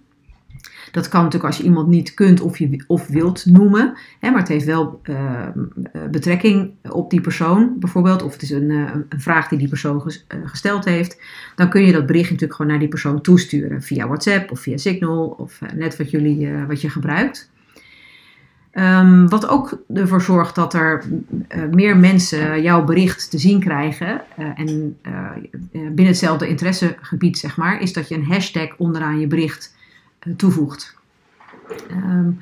Dat 0.91 1.07
kan 1.07 1.23
natuurlijk 1.23 1.49
als 1.49 1.57
je 1.57 1.63
iemand 1.63 1.87
niet 1.87 2.13
kunt 2.13 2.41
of, 2.41 2.57
je, 2.57 2.83
of 2.87 3.07
wilt 3.07 3.45
noemen. 3.45 3.93
Hè, 4.19 4.29
maar 4.29 4.39
het 4.39 4.47
heeft 4.47 4.65
wel 4.65 5.01
uh, 5.03 5.47
betrekking 6.11 6.71
op 6.89 7.09
die 7.09 7.21
persoon 7.21 7.75
bijvoorbeeld. 7.79 8.23
Of 8.23 8.33
het 8.33 8.41
is 8.41 8.49
een, 8.49 8.69
uh, 8.69 8.89
een 9.09 9.19
vraag 9.19 9.47
die 9.47 9.57
die 9.57 9.67
persoon 9.67 10.01
ges, 10.01 10.25
gesteld 10.43 10.85
heeft. 10.85 11.21
Dan 11.55 11.69
kun 11.69 11.85
je 11.85 11.91
dat 11.91 12.05
bericht 12.05 12.29
natuurlijk 12.29 12.55
gewoon 12.55 12.71
naar 12.71 12.79
die 12.79 12.89
persoon 12.89 13.21
toesturen. 13.21 13.81
Via 13.81 14.07
WhatsApp 14.07 14.51
of 14.51 14.59
via 14.59 14.77
Signal 14.77 15.35
of 15.37 15.59
net 15.75 15.97
wat, 15.97 16.11
jullie, 16.11 16.49
wat 16.67 16.81
je 16.81 16.89
gebruikt. 16.89 17.49
Um, 18.73 19.29
wat 19.29 19.47
ook 19.47 19.83
ervoor 19.93 20.21
zorgt 20.21 20.55
dat 20.55 20.73
er 20.73 21.03
meer 21.71 21.97
mensen 21.97 22.61
jouw 22.61 22.83
bericht 22.83 23.29
te 23.29 23.37
zien 23.37 23.59
krijgen. 23.59 24.21
Uh, 24.39 24.45
en 24.55 24.97
binnen 25.71 26.05
hetzelfde 26.05 26.47
interessegebied, 26.47 27.37
zeg 27.37 27.57
maar, 27.57 27.81
is 27.81 27.93
dat 27.93 28.07
je 28.07 28.15
een 28.15 28.25
hashtag 28.25 28.77
onderaan 28.77 29.19
je 29.19 29.27
bericht 29.27 29.75
toevoegt. 30.35 30.95
Um, 31.91 32.37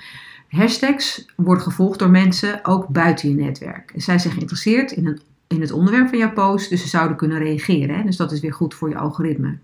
hashtags 0.47 1.25
worden 1.35 1.63
gevolgd 1.63 1.99
door 1.99 2.09
mensen 2.09 2.65
ook 2.65 2.87
buiten 2.87 3.29
je 3.29 3.35
netwerk. 3.35 3.91
Zij 3.95 4.19
zijn 4.19 4.33
geïnteresseerd 4.33 4.91
in, 4.91 5.19
in 5.47 5.61
het 5.61 5.71
onderwerp 5.71 6.09
van 6.09 6.17
jouw 6.17 6.33
post, 6.33 6.69
dus 6.69 6.81
ze 6.81 6.87
zouden 6.87 7.17
kunnen 7.17 7.37
reageren. 7.37 7.95
Hè? 7.95 8.03
Dus 8.03 8.17
dat 8.17 8.31
is 8.31 8.39
weer 8.39 8.53
goed 8.53 8.73
voor 8.73 8.89
je 8.89 8.97
algoritme. 8.97 9.57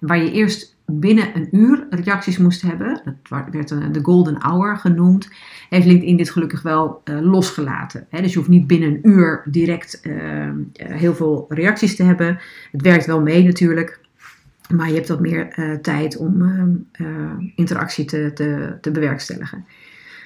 Waar 0.00 0.22
je 0.22 0.32
eerst 0.32 0.76
binnen 0.86 1.36
een 1.36 1.48
uur 1.50 1.86
reacties 1.90 2.38
moest 2.38 2.62
hebben, 2.62 3.18
dat 3.28 3.44
werd 3.50 3.68
de 3.68 4.00
golden 4.02 4.42
hour 4.42 4.76
genoemd, 4.76 5.28
heeft 5.68 5.86
LinkedIn 5.86 6.16
dit 6.16 6.30
gelukkig 6.30 6.62
wel 6.62 7.02
uh, 7.04 7.20
losgelaten. 7.20 8.06
Hè? 8.10 8.22
Dus 8.22 8.32
je 8.32 8.38
hoeft 8.38 8.50
niet 8.50 8.66
binnen 8.66 8.88
een 8.88 9.08
uur 9.08 9.42
direct 9.44 10.00
uh, 10.02 10.50
heel 10.72 11.14
veel 11.14 11.46
reacties 11.48 11.96
te 11.96 12.02
hebben. 12.02 12.38
Het 12.72 12.82
werkt 12.82 13.06
wel 13.06 13.20
mee 13.20 13.44
natuurlijk. 13.44 13.99
Maar 14.74 14.88
je 14.88 14.94
hebt 14.94 15.08
wat 15.08 15.20
meer 15.20 15.58
uh, 15.58 15.74
tijd 15.74 16.16
om 16.16 16.42
uh, 16.42 17.08
interactie 17.54 18.04
te, 18.04 18.30
te, 18.34 18.78
te, 18.80 18.90
bewerkstelligen. 18.90 19.64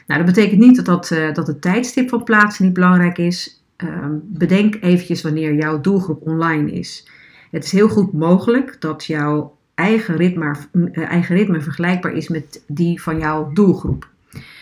Nou, 0.06 0.24
dat 0.24 0.34
betekent 0.34 0.60
niet 0.60 0.76
dat, 0.76 0.84
dat, 0.84 1.10
uh, 1.10 1.32
dat 1.32 1.46
het 1.46 1.60
tijdstip 1.60 2.08
van 2.08 2.24
plaatsen 2.24 2.64
niet 2.64 2.74
belangrijk 2.74 3.18
is. 3.18 3.64
Ehm, 3.76 4.12
bedenk 4.22 4.76
eventjes 4.80 5.22
wanneer 5.22 5.54
jouw 5.54 5.80
doelgroep 5.80 6.26
online 6.26 6.72
is. 6.72 7.08
Het 7.50 7.64
is 7.64 7.72
heel 7.72 7.88
goed 7.88 8.12
mogelijk 8.12 8.76
dat 8.80 9.04
jouw 9.04 9.56
eigen 9.74 10.16
ritme, 10.16 10.54
eigen 10.92 11.36
ritme 11.36 11.60
vergelijkbaar 11.60 12.12
is 12.12 12.28
met 12.28 12.62
die 12.66 13.02
van 13.02 13.18
jouw 13.18 13.52
doelgroep. 13.52 14.12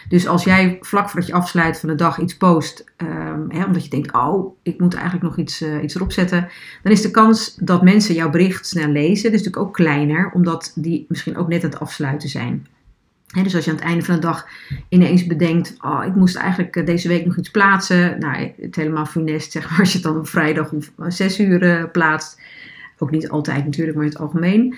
Dus 0.08 0.26
als 0.26 0.44
jij 0.44 0.78
vlak 0.80 1.08
voordat 1.08 1.28
je 1.28 1.34
afsluit 1.34 1.80
van 1.80 1.88
de 1.88 1.94
dag 1.94 2.18
iets 2.18 2.36
post, 2.36 2.84
um, 2.96 3.44
hè, 3.48 3.64
omdat 3.64 3.84
je 3.84 3.90
denkt, 3.90 4.14
oh, 4.14 4.56
ik 4.62 4.80
moet 4.80 4.94
eigenlijk 4.94 5.24
nog 5.24 5.36
iets, 5.36 5.62
uh, 5.62 5.82
iets 5.82 5.94
erop 5.94 6.12
zetten, 6.12 6.48
dan 6.82 6.92
is 6.92 7.02
de 7.02 7.10
kans 7.10 7.54
dat 7.54 7.82
mensen 7.82 8.14
jouw 8.14 8.30
bericht 8.30 8.66
snel 8.66 8.88
lezen, 8.88 9.30
dus 9.30 9.42
natuurlijk 9.42 9.66
ook 9.66 9.74
kleiner, 9.74 10.30
omdat 10.34 10.72
die 10.74 11.04
misschien 11.08 11.36
ook 11.36 11.48
net 11.48 11.64
aan 11.64 11.70
het 11.70 11.80
afsluiten 11.80 12.28
zijn. 12.28 12.66
Dus 13.42 13.54
als 13.54 13.64
je 13.64 13.70
aan 13.70 13.76
het 13.76 13.86
einde 13.86 14.04
van 14.04 14.14
de 14.14 14.20
dag 14.20 14.46
ineens 14.88 15.26
bedenkt, 15.26 15.74
oh, 15.80 16.04
ik 16.06 16.14
moest 16.14 16.36
eigenlijk 16.36 16.76
eh, 16.76 16.86
deze 16.86 17.08
week 17.08 17.26
nog 17.26 17.36
iets 17.36 17.50
plaatsen, 17.50 18.18
nou, 18.18 18.52
het 18.60 18.76
helemaal 18.76 19.06
funest, 19.06 19.52
zeg 19.52 19.70
maar, 19.70 19.78
als 19.80 19.88
je 19.88 19.98
het 19.98 20.06
dan 20.06 20.18
op 20.18 20.28
vrijdag 20.28 20.72
om 20.72 20.80
zes 21.10 21.40
uur 21.40 21.88
plaatst, 21.88 22.40
ook 22.98 23.10
niet 23.10 23.28
altijd 23.28 23.64
natuurlijk, 23.64 23.96
maar 23.96 24.06
in 24.06 24.12
het 24.12 24.20
algemeen. 24.20 24.76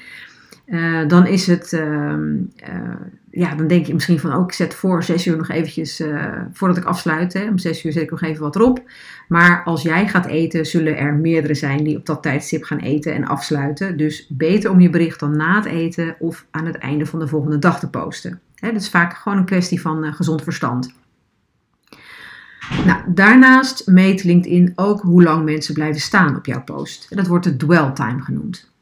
Dan 1.07 1.27
is 1.27 1.47
het, 1.47 1.73
uh, 1.73 2.17
ja, 3.35 3.55
dan 3.55 3.67
denk 3.67 3.87
je 3.87 3.95
misschien 3.95 4.21
van, 4.21 4.33
ook 4.33 4.39
oh, 4.39 4.45
ik 4.45 4.53
zet 4.53 4.75
voor 4.75 5.03
zes 5.03 5.27
uur 5.27 5.37
nog 5.37 5.49
eventjes, 5.49 6.01
uh, 6.01 6.33
voordat 6.53 6.77
ik 6.77 6.85
afsluit, 6.85 7.33
hè, 7.33 7.49
om 7.49 7.59
zes 7.59 7.85
uur 7.85 7.93
zet 7.93 8.03
ik 8.03 8.11
nog 8.11 8.23
even 8.23 8.43
wat 8.43 8.57
erop. 8.57 8.83
Maar 9.29 9.63
als 9.65 9.83
jij 9.83 10.09
gaat 10.09 10.27
eten, 10.27 10.67
zullen 10.67 10.97
er 10.97 11.15
meerdere 11.15 11.55
zijn 11.55 11.85
die 11.85 11.97
op 11.97 12.07
dat 12.07 12.23
tijdstip 12.23 12.65
gaan 12.65 12.79
eten 12.79 13.15
en 13.15 13.25
afsluiten. 13.25 13.97
Dus 13.97 14.27
beter 14.29 14.71
om 14.71 14.81
je 14.81 14.91
bericht 14.91 15.21
dan 15.21 15.37
na 15.37 15.57
het 15.57 15.65
eten 15.65 16.17
of 16.19 16.47
aan 16.51 16.67
het 16.67 16.77
einde 16.77 17.07
van 17.07 17.19
de 17.19 17.29
volgende 17.29 17.59
dag 17.59 17.79
te 17.79 17.91
posten. 17.91 18.41
Hè, 18.55 18.73
dat 18.73 18.81
is 18.81 18.91
vaak 18.91 19.15
gewoon 19.15 19.39
een 19.39 19.45
kwestie 19.45 19.81
van 19.81 20.05
uh, 20.05 20.15
gezond 20.15 20.43
verstand. 20.43 20.95
Nou, 22.85 23.01
daarnaast 23.07 23.87
meet 23.87 24.25
LinkedIn 24.25 24.73
ook 24.75 25.01
hoe 25.01 25.23
lang 25.23 25.45
mensen 25.45 25.75
blijven 25.75 26.01
staan 26.01 26.37
op 26.37 26.47
jouw 26.47 26.63
post. 26.63 27.17
Dat 27.17 27.27
wordt 27.27 27.45
de 27.45 27.57
dwell 27.57 27.91
time 27.91 28.21
genoemd. 28.21 28.73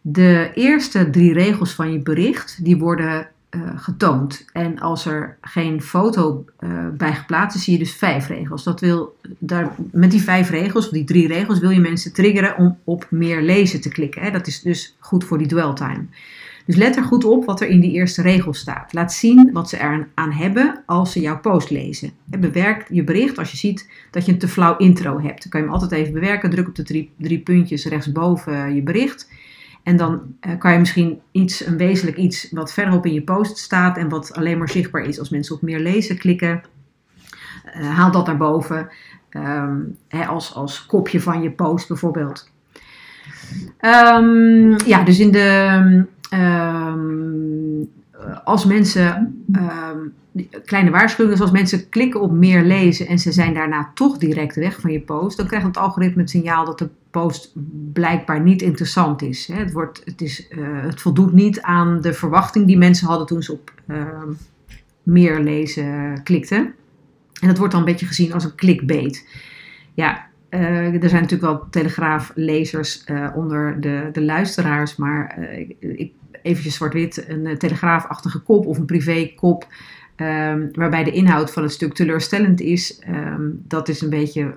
De 0.00 0.50
eerste 0.54 1.10
drie 1.10 1.32
regels 1.32 1.74
van 1.74 1.92
je 1.92 1.98
bericht 1.98 2.64
die 2.64 2.76
worden 2.76 3.28
uh, 3.58 3.70
getoond. 3.76 4.44
En 4.52 4.78
als 4.78 5.06
er 5.06 5.36
geen 5.40 5.82
foto 5.82 6.44
uh, 6.60 6.70
bij 6.92 7.14
geplaatst 7.14 7.56
is, 7.56 7.64
zie 7.64 7.72
je 7.72 7.78
dus 7.78 7.94
vijf 7.94 8.26
regels. 8.26 8.64
Dat 8.64 8.80
wil, 8.80 9.16
daar, 9.38 9.74
met 9.92 10.10
die 10.10 10.22
vijf 10.22 10.50
regels, 10.50 10.86
of 10.86 10.92
die 10.92 11.04
drie 11.04 11.26
regels, 11.26 11.58
wil 11.58 11.70
je 11.70 11.80
mensen 11.80 12.12
triggeren 12.12 12.56
om 12.56 12.78
op 12.84 13.06
meer 13.10 13.42
lezen 13.42 13.80
te 13.80 13.88
klikken. 13.88 14.22
Hè? 14.22 14.30
Dat 14.30 14.46
is 14.46 14.62
dus 14.62 14.96
goed 14.98 15.24
voor 15.24 15.38
die 15.38 15.46
dwell 15.46 15.72
time. 15.72 16.04
Dus 16.68 16.76
let 16.76 16.96
er 16.96 17.02
goed 17.02 17.24
op 17.24 17.44
wat 17.44 17.60
er 17.60 17.68
in 17.68 17.80
die 17.80 17.92
eerste 17.92 18.22
regel 18.22 18.54
staat. 18.54 18.92
Laat 18.92 19.12
zien 19.12 19.50
wat 19.52 19.68
ze 19.68 19.76
er 19.76 20.08
aan 20.14 20.32
hebben 20.32 20.82
als 20.86 21.12
ze 21.12 21.20
jouw 21.20 21.40
post 21.40 21.70
lezen. 21.70 22.10
Bewerk 22.24 22.86
je 22.90 23.04
bericht 23.04 23.38
als 23.38 23.50
je 23.50 23.56
ziet 23.56 23.90
dat 24.10 24.26
je 24.26 24.32
een 24.32 24.38
te 24.38 24.48
flauw 24.48 24.76
intro 24.76 25.20
hebt. 25.20 25.42
Dan 25.42 25.50
kan 25.50 25.60
je 25.60 25.66
hem 25.66 25.74
altijd 25.74 25.92
even 25.92 26.12
bewerken. 26.12 26.50
Druk 26.50 26.68
op 26.68 26.74
de 26.74 26.82
drie, 26.82 27.10
drie 27.16 27.38
puntjes 27.38 27.86
rechtsboven 27.86 28.74
je 28.74 28.82
bericht. 28.82 29.28
En 29.88 29.96
dan 29.96 30.20
uh, 30.46 30.58
kan 30.58 30.72
je 30.72 30.78
misschien 30.78 31.20
iets, 31.30 31.66
een 31.66 31.76
wezenlijk 31.76 32.16
iets 32.16 32.50
wat 32.50 32.72
verderop 32.72 33.06
in 33.06 33.12
je 33.12 33.22
post 33.22 33.58
staat 33.58 33.96
en 33.96 34.08
wat 34.08 34.34
alleen 34.34 34.58
maar 34.58 34.68
zichtbaar 34.68 35.02
is 35.02 35.18
als 35.18 35.28
mensen 35.28 35.54
op 35.54 35.62
meer 35.62 35.80
lezen 35.80 36.18
klikken. 36.18 36.62
Uh, 37.76 37.90
haal 37.90 38.10
dat 38.10 38.26
naar 38.26 38.36
boven 38.36 38.88
um, 39.30 39.96
hè, 40.08 40.26
als, 40.26 40.54
als 40.54 40.86
kopje 40.86 41.20
van 41.20 41.42
je 41.42 41.50
post 41.50 41.88
bijvoorbeeld. 41.88 42.50
Um, 43.80 44.76
ja, 44.86 45.02
dus 45.04 45.18
in 45.18 45.30
de, 45.30 46.04
um, 46.34 47.88
als 48.44 48.64
mensen 48.64 49.44
kleine 50.64 50.90
waarschuwingen, 50.90 51.36
zoals 51.36 51.52
mensen 51.52 51.88
klikken 51.88 52.20
op 52.20 52.32
meer 52.32 52.62
lezen 52.62 53.06
en 53.06 53.18
ze 53.18 53.32
zijn 53.32 53.54
daarna 53.54 53.90
toch 53.94 54.18
direct 54.18 54.56
weg 54.56 54.80
van 54.80 54.92
je 54.92 55.00
post, 55.00 55.36
dan 55.36 55.46
krijgt 55.46 55.66
het 55.66 55.76
algoritme 55.76 56.20
het 56.20 56.30
signaal 56.30 56.64
dat 56.64 56.78
de 56.78 56.88
blijkbaar 57.92 58.40
niet 58.40 58.62
interessant 58.62 59.22
is. 59.22 59.46
Het, 59.46 59.72
wordt, 59.72 60.02
het, 60.04 60.20
is 60.20 60.48
uh, 60.50 60.82
het 60.82 61.00
voldoet 61.00 61.32
niet 61.32 61.60
aan 61.60 62.00
de 62.00 62.12
verwachting 62.12 62.66
die 62.66 62.78
mensen 62.78 63.06
hadden 63.06 63.26
toen 63.26 63.42
ze 63.42 63.52
op 63.52 63.72
uh, 63.86 64.22
meer 65.02 65.40
lezen 65.40 66.22
klikten. 66.22 66.74
En 67.40 67.48
dat 67.48 67.58
wordt 67.58 67.72
dan 67.72 67.82
een 67.82 67.88
beetje 67.90 68.06
gezien 68.06 68.32
als 68.32 68.44
een 68.44 68.54
clickbait. 68.54 69.28
Ja, 69.94 70.26
uh, 70.50 71.02
er 71.02 71.08
zijn 71.08 71.22
natuurlijk 71.22 71.52
wel 71.52 71.66
telegraaflezers 71.70 73.04
onder 73.34 73.80
de, 73.80 74.08
de 74.12 74.22
luisteraars, 74.22 74.96
maar 74.96 75.38
ik, 75.78 76.12
eventjes 76.42 76.74
zwart-wit, 76.74 77.24
een 77.28 77.58
telegraafachtige 77.58 78.38
kop 78.38 78.66
of 78.66 78.78
een 78.78 78.86
privékop 78.86 79.66
Um, 80.20 80.68
waarbij 80.72 81.04
de 81.04 81.10
inhoud 81.10 81.50
van 81.50 81.62
het 81.62 81.72
stuk 81.72 81.94
teleurstellend 81.94 82.60
is. 82.60 83.02
Um, 83.08 83.62
dat 83.66 83.88
is 83.88 84.00
een 84.00 84.10
beetje 84.10 84.54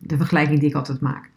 de 0.00 0.16
vergelijking 0.16 0.60
die 0.60 0.68
ik 0.68 0.74
altijd 0.74 1.00
maak. 1.00 1.30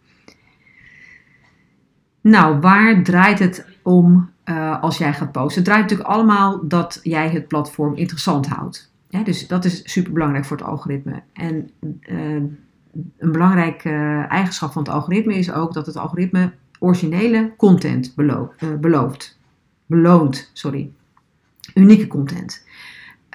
Nou, 2.24 2.60
waar 2.60 3.03
draait 3.03 3.39
het 3.39 3.65
om 3.82 4.30
uh, 4.46 4.82
als 4.82 4.98
jij 4.98 5.13
gaat 5.13 5.32
posten? 5.32 5.56
Het 5.56 5.65
draait 5.65 5.82
natuurlijk 5.82 6.10
allemaal 6.10 6.68
dat 6.68 7.00
jij 7.03 7.30
het 7.30 7.48
platform 7.48 7.96
interessant 7.96 8.48
houdt. 8.48 8.92
Dus 9.24 9.48
dat 9.48 9.65
is 9.65 9.92
super 9.92 10.13
belangrijk 10.13 10.46
voor 10.46 10.58
het 10.58 10.65
algoritme. 10.65 11.22
En 11.34 11.70
uh, 11.82 12.34
een 13.18 13.32
belangrijke 13.32 14.25
eigenschap 14.30 14.72
van 14.72 14.84
het 14.84 14.92
algoritme 14.92 15.36
is 15.36 15.51
ook 15.51 15.74
dat 15.74 15.86
het 15.86 15.98
algoritme 15.98 16.51
originele 16.80 17.53
content 17.58 18.15
belooft. 18.15 18.80
belooft. 18.82 19.39
Beloont, 19.86 20.50
sorry. 20.53 20.92
Unieke 21.74 22.08
content. 22.08 22.65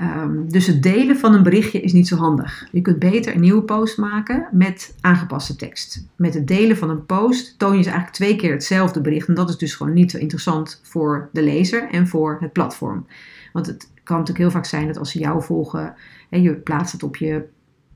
Um, 0.01 0.51
dus 0.51 0.67
het 0.67 0.83
delen 0.83 1.17
van 1.17 1.35
een 1.35 1.43
berichtje 1.43 1.81
is 1.81 1.93
niet 1.93 2.09
zo 2.09 2.17
handig. 2.17 2.69
Je 2.73 2.81
kunt 2.81 2.99
beter 2.99 3.35
een 3.35 3.41
nieuwe 3.41 3.63
post 3.63 3.99
maken 3.99 4.49
met 4.53 4.95
aangepaste 5.01 5.57
tekst. 5.57 6.07
Met 6.17 6.35
het 6.35 6.47
delen 6.47 6.77
van 6.77 6.91
een 6.91 7.07
post 7.07 7.59
toon 7.59 7.77
je 7.77 7.83
ze 7.83 7.89
eigenlijk 7.89 8.17
twee 8.17 8.37
keer 8.37 8.53
hetzelfde 8.53 9.01
bericht. 9.01 9.29
En 9.29 9.35
dat 9.35 9.49
is 9.49 9.57
dus 9.57 9.75
gewoon 9.75 9.93
niet 9.93 10.11
zo 10.11 10.19
interessant 10.19 10.81
voor 10.83 11.29
de 11.33 11.43
lezer 11.43 11.89
en 11.91 12.09
voor 12.09 12.37
het 12.41 12.53
platform. 12.53 13.07
Want 13.53 13.67
het 13.67 13.91
kan 14.03 14.19
natuurlijk 14.19 14.45
heel 14.45 14.61
vaak 14.61 14.65
zijn 14.65 14.87
dat 14.87 14.99
als 14.99 15.11
ze 15.11 15.19
jou 15.19 15.43
volgen, 15.43 15.95
en 16.29 16.43
je 16.43 16.55
plaatst 16.55 16.93
het 16.93 17.03
op 17.03 17.17
je 17.17 17.45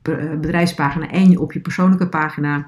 eh, 0.01 0.31
bedrijfspagina 0.31 1.09
en 1.09 1.39
op 1.39 1.53
je 1.53 1.59
persoonlijke 1.59 2.07
pagina. 2.09 2.67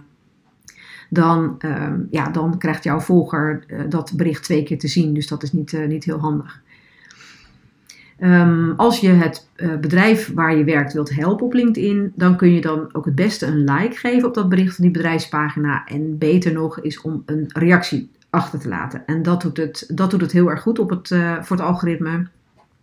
Dan, 1.10 1.56
um, 1.60 2.08
ja, 2.12 2.30
dan 2.30 2.58
krijgt 2.58 2.84
jouw 2.84 3.00
volger 3.00 3.64
uh, 3.68 3.82
dat 3.90 4.14
bericht 4.16 4.44
twee 4.44 4.64
keer 4.64 4.80
te 4.80 4.88
zien. 4.88 5.14
Dus 5.14 5.28
dat 5.28 5.44
is 5.44 5.52
niet, 5.52 5.72
uh, 5.72 5.88
niet 5.88 6.04
heel 6.04 6.20
handig. 6.20 6.64
Um, 8.20 8.74
als 8.78 9.00
je 9.00 9.10
het 9.10 9.48
uh, 9.56 9.76
bedrijf 9.76 10.34
waar 10.34 10.56
je 10.56 10.64
werkt 10.64 10.94
wilt 10.94 11.16
helpen 11.16 11.46
op 11.46 11.54
LinkedIn, 11.54 12.12
dan 12.16 12.38
kun 12.38 12.54
je 12.54 12.62
dan 12.62 12.90
ook 12.92 13.06
het 13.06 13.16
beste 13.16 13.46
een 13.46 13.64
like 13.64 13.96
geven 13.96 14.28
op 14.28 14.34
dat 14.34 14.50
bericht 14.50 14.76
van 14.76 14.84
die 14.84 14.94
bedrijfspagina. 14.94 15.86
En 15.86 16.18
beter 16.18 16.54
nog 16.54 16.80
is 16.80 17.02
om 17.02 17.24
een 17.26 17.50
reactie 17.54 18.12
achter 18.30 18.60
te 18.60 18.68
laten. 18.68 19.06
En 19.06 19.24
dat 19.24 19.42
doet 19.42 19.58
het, 19.58 19.92
dat 19.94 20.12
doet 20.12 20.22
het 20.22 20.32
heel 20.32 20.50
erg 20.50 20.62
goed 20.62 20.80
op 20.80 20.90
het, 20.90 21.10
uh, 21.10 21.44
voor 21.44 21.58
het 21.58 21.66
algoritme. 21.66 22.28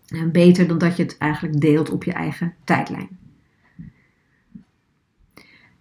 En 0.08 0.32
beter 0.32 0.68
dan 0.68 0.78
dat 0.78 0.96
je 0.96 1.02
het 1.02 1.18
eigenlijk 1.18 1.60
deelt 1.60 1.90
op 1.90 2.04
je 2.04 2.12
eigen 2.12 2.54
tijdlijn. 2.64 3.08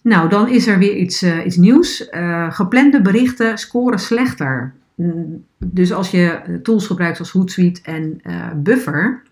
Nou, 0.04 0.30
dan 0.30 0.48
is 0.50 0.68
er 0.68 0.78
weer 0.78 0.96
iets, 0.96 1.24
uh, 1.24 1.46
iets 1.46 1.58
nieuws. 1.58 2.08
geplande 2.50 3.02
berichten 3.02 3.58
scoren 3.58 4.00
slechter. 4.00 4.74
Mm, 4.96 5.44
dus 5.58 5.94
als 5.94 6.12
je 6.12 6.60
tools 6.64 6.88
gebruikt 6.88 7.16
zoals 7.16 7.32
Hootsuite 7.32 7.82
en 7.84 8.22
Buffer, 8.64 9.24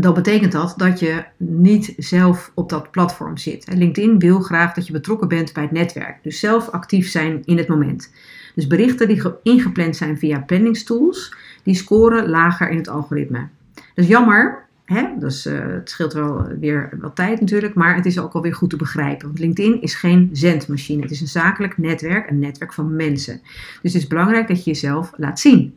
dan 0.00 0.14
betekent 0.14 0.52
dat 0.52 0.74
dat 0.76 1.00
je 1.00 1.24
niet 1.36 1.94
zelf 1.96 2.52
op 2.54 2.68
dat 2.68 2.90
platform 2.90 3.36
zit. 3.36 3.66
LinkedIn 3.74 4.18
wil 4.18 4.40
graag 4.40 4.74
dat 4.74 4.86
je 4.86 4.92
betrokken 4.92 5.28
bent 5.28 5.52
bij 5.52 5.62
het 5.62 5.72
netwerk, 5.72 6.18
dus 6.22 6.40
zelf 6.40 6.68
actief 6.68 7.10
zijn 7.10 7.42
in 7.44 7.56
het 7.58 7.68
moment. 7.68 8.12
Dus 8.54 8.66
berichten 8.66 9.08
die 9.08 9.22
ingepland 9.42 9.96
zijn 9.96 10.18
via 10.18 10.40
planningstools, 10.40 11.34
die 11.62 11.74
scoren 11.74 12.28
lager 12.28 12.70
in 12.70 12.76
het 12.76 12.88
algoritme. 12.88 13.48
Dat 13.74 14.04
is 14.04 14.06
jammer, 14.06 14.64
hè? 14.84 15.04
Dus, 15.18 15.44
het 15.44 15.90
scheelt 15.90 16.12
wel 16.12 16.46
weer 16.60 16.88
wat 17.00 17.16
tijd 17.16 17.40
natuurlijk, 17.40 17.74
maar 17.74 17.94
het 17.94 18.06
is 18.06 18.18
ook 18.18 18.32
alweer 18.32 18.54
goed 18.54 18.70
te 18.70 18.76
begrijpen. 18.76 19.26
Want 19.26 19.38
LinkedIn 19.38 19.82
is 19.82 19.94
geen 19.94 20.28
zendmachine, 20.32 21.02
het 21.02 21.10
is 21.10 21.20
een 21.20 21.26
zakelijk 21.26 21.78
netwerk, 21.78 22.30
een 22.30 22.38
netwerk 22.38 22.72
van 22.72 22.96
mensen. 22.96 23.40
Dus 23.82 23.92
het 23.92 24.02
is 24.02 24.08
belangrijk 24.08 24.48
dat 24.48 24.64
je 24.64 24.70
jezelf 24.70 25.12
laat 25.16 25.40
zien. 25.40 25.76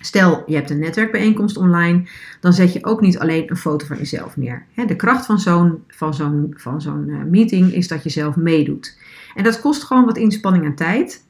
Stel, 0.00 0.42
je 0.46 0.54
hebt 0.54 0.70
een 0.70 0.78
netwerkbijeenkomst 0.78 1.56
online, 1.56 2.08
dan 2.40 2.52
zet 2.52 2.72
je 2.72 2.84
ook 2.84 3.00
niet 3.00 3.18
alleen 3.18 3.50
een 3.50 3.56
foto 3.56 3.86
van 3.86 3.96
jezelf 3.96 4.36
neer. 4.36 4.66
De 4.86 4.96
kracht 4.96 5.26
van 5.26 5.38
zo'n 5.38 5.84
van 5.88 6.14
zo'n 6.14 6.54
van 6.56 6.80
zo'n 6.80 7.08
eh, 7.08 7.22
meeting 7.22 7.72
is 7.72 7.88
dat 7.88 8.02
je 8.02 8.10
zelf 8.10 8.36
meedoet. 8.36 8.98
En 9.34 9.44
dat 9.44 9.60
kost 9.60 9.84
gewoon 9.84 10.04
wat 10.04 10.16
inspanning 10.16 10.64
en 10.64 10.74
tijd. 10.74 11.24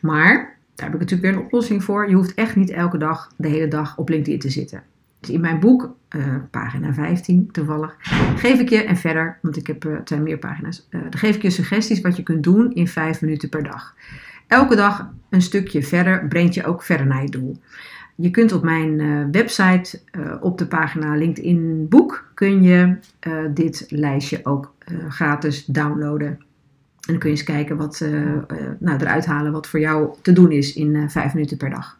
Maar, 0.00 0.56
daar 0.74 0.86
heb 0.86 0.94
ik 0.94 1.00
natuurlijk 1.00 1.30
weer 1.30 1.38
een 1.38 1.46
oplossing 1.46 1.84
voor. 1.84 2.08
Je 2.08 2.14
hoeft 2.14 2.34
echt 2.34 2.56
niet 2.56 2.70
elke 2.70 2.98
dag, 2.98 3.32
de 3.36 3.48
hele 3.48 3.68
dag 3.68 3.98
op 3.98 4.08
LinkedIn 4.08 4.38
te 4.38 4.50
zitten. 4.50 4.82
Dus 5.20 5.30
in 5.30 5.40
mijn 5.40 5.60
boek, 5.60 5.94
uh, 6.16 6.24
pagina 6.50 6.92
15 6.92 7.48
toevallig, 7.52 7.96
geef 8.36 8.60
ik 8.60 8.68
je, 8.68 8.84
en 8.84 8.96
verder, 8.96 9.38
want 9.42 9.56
ik 9.56 9.66
heb, 9.66 10.00
zijn 10.04 10.22
meer 10.22 10.38
pagina's, 10.38 10.88
geef 11.10 11.36
ik 11.36 11.42
je 11.42 11.50
suggesties 11.50 12.00
wat 12.00 12.16
je 12.16 12.22
kunt 12.22 12.42
doen 12.42 12.72
in 12.72 12.88
5 12.88 13.20
minuten 13.20 13.48
per 13.48 13.62
dag. 13.62 13.94
Elke 14.46 14.76
dag 14.76 15.10
een 15.30 15.42
stukje 15.42 15.82
verder 15.82 16.28
brengt 16.28 16.54
je 16.54 16.64
ook 16.64 16.82
verder 16.82 17.06
naar 17.06 17.22
je 17.22 17.30
doel. 17.30 17.60
Je 18.14 18.30
kunt 18.30 18.52
op 18.52 18.62
mijn 18.62 18.98
uh, 18.98 19.24
website 19.30 20.00
uh, 20.12 20.34
op 20.40 20.58
de 20.58 20.66
pagina 20.66 21.14
LinkedIn 21.14 21.88
Boek 21.88 22.30
kun 22.34 22.62
je 22.62 22.96
uh, 23.26 23.34
dit 23.54 23.86
lijstje 23.88 24.40
ook 24.42 24.74
gratis 25.08 25.64
downloaden. 25.64 26.26
En 26.26 26.38
dan 27.12 27.18
kun 27.18 27.30
je 27.30 27.36
eens 27.36 27.44
kijken 27.44 27.76
wat, 27.76 28.04
nou, 28.78 29.00
eruit 29.00 29.26
halen 29.26 29.52
wat 29.52 29.66
voor 29.66 29.80
jou 29.80 30.14
te 30.22 30.32
doen 30.32 30.50
is 30.50 30.74
in 30.74 31.10
vijf 31.10 31.34
minuten 31.34 31.56
per 31.56 31.70
dag. 31.70 31.98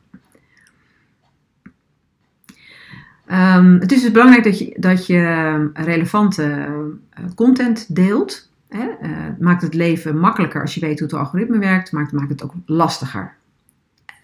Um, 3.31 3.81
het 3.81 3.92
is 3.92 4.02
dus 4.02 4.11
belangrijk 4.11 4.45
dat 4.45 4.59
je, 4.59 4.75
dat 4.78 5.07
je 5.07 5.71
relevante 5.75 6.69
content 7.35 7.95
deelt. 7.95 8.50
Hè? 8.69 8.88
het 9.00 9.40
maakt 9.40 9.62
het 9.62 9.75
leven 9.75 10.19
makkelijker 10.19 10.61
als 10.61 10.75
je 10.75 10.81
weet 10.81 10.99
hoe 10.99 11.09
het 11.09 11.19
algoritme 11.19 11.59
werkt, 11.59 11.92
maar 11.92 12.02
het 12.02 12.12
maakt 12.12 12.31
het 12.31 12.42
ook 12.42 12.52
lastiger 12.66 13.35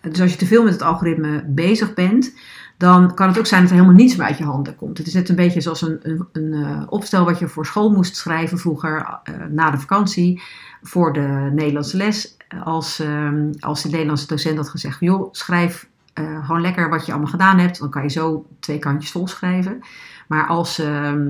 dus 0.00 0.20
als 0.20 0.32
je 0.32 0.38
te 0.38 0.46
veel 0.46 0.64
met 0.64 0.72
het 0.72 0.82
algoritme 0.82 1.44
bezig 1.46 1.94
bent, 1.94 2.32
dan 2.76 3.14
kan 3.14 3.28
het 3.28 3.38
ook 3.38 3.46
zijn 3.46 3.60
dat 3.60 3.70
er 3.70 3.76
helemaal 3.76 3.96
niets 3.96 4.16
meer 4.16 4.26
uit 4.26 4.38
je 4.38 4.44
handen 4.44 4.76
komt. 4.76 4.98
Het 4.98 5.06
is 5.06 5.14
net 5.14 5.28
een 5.28 5.36
beetje 5.36 5.60
zoals 5.60 5.82
een, 5.82 5.98
een, 6.02 6.28
een 6.32 6.52
uh, 6.52 6.82
opstel 6.88 7.24
wat 7.24 7.38
je 7.38 7.48
voor 7.48 7.66
school 7.66 7.90
moest 7.90 8.16
schrijven 8.16 8.58
vroeger 8.58 9.20
uh, 9.30 9.34
na 9.50 9.70
de 9.70 9.78
vakantie 9.78 10.42
voor 10.82 11.12
de 11.12 11.50
Nederlandse 11.52 11.96
les. 11.96 12.36
Als, 12.64 13.00
uh, 13.00 13.32
als 13.58 13.82
de 13.82 13.88
Nederlandse 13.88 14.26
docent 14.26 14.56
had 14.56 14.68
gezegd, 14.68 15.00
joh, 15.00 15.28
schrijf 15.32 15.88
uh, 16.14 16.46
gewoon 16.46 16.60
lekker 16.60 16.88
wat 16.88 17.06
je 17.06 17.12
allemaal 17.12 17.30
gedaan 17.30 17.58
hebt. 17.58 17.78
Dan 17.78 17.90
kan 17.90 18.02
je 18.02 18.10
zo 18.10 18.46
twee 18.60 18.78
kantjes 18.78 19.10
vol 19.10 19.28
schrijven. 19.28 19.80
Maar 20.28 20.46
als, 20.46 20.78
ehm, 20.78 21.28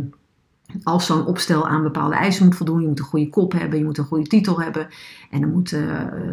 als 0.83 1.07
zo'n 1.07 1.27
opstel 1.27 1.69
aan 1.69 1.83
bepaalde 1.83 2.15
eisen 2.15 2.45
moet 2.45 2.57
voldoen, 2.57 2.81
je 2.81 2.89
moet 2.89 2.99
een 2.99 3.05
goede 3.05 3.29
kop 3.29 3.53
hebben, 3.53 3.79
je 3.79 3.85
moet 3.85 3.99
een 3.99 4.05
goede 4.05 4.27
titel 4.27 4.61
hebben 4.61 4.89
en 5.31 5.53
moet, 5.53 5.71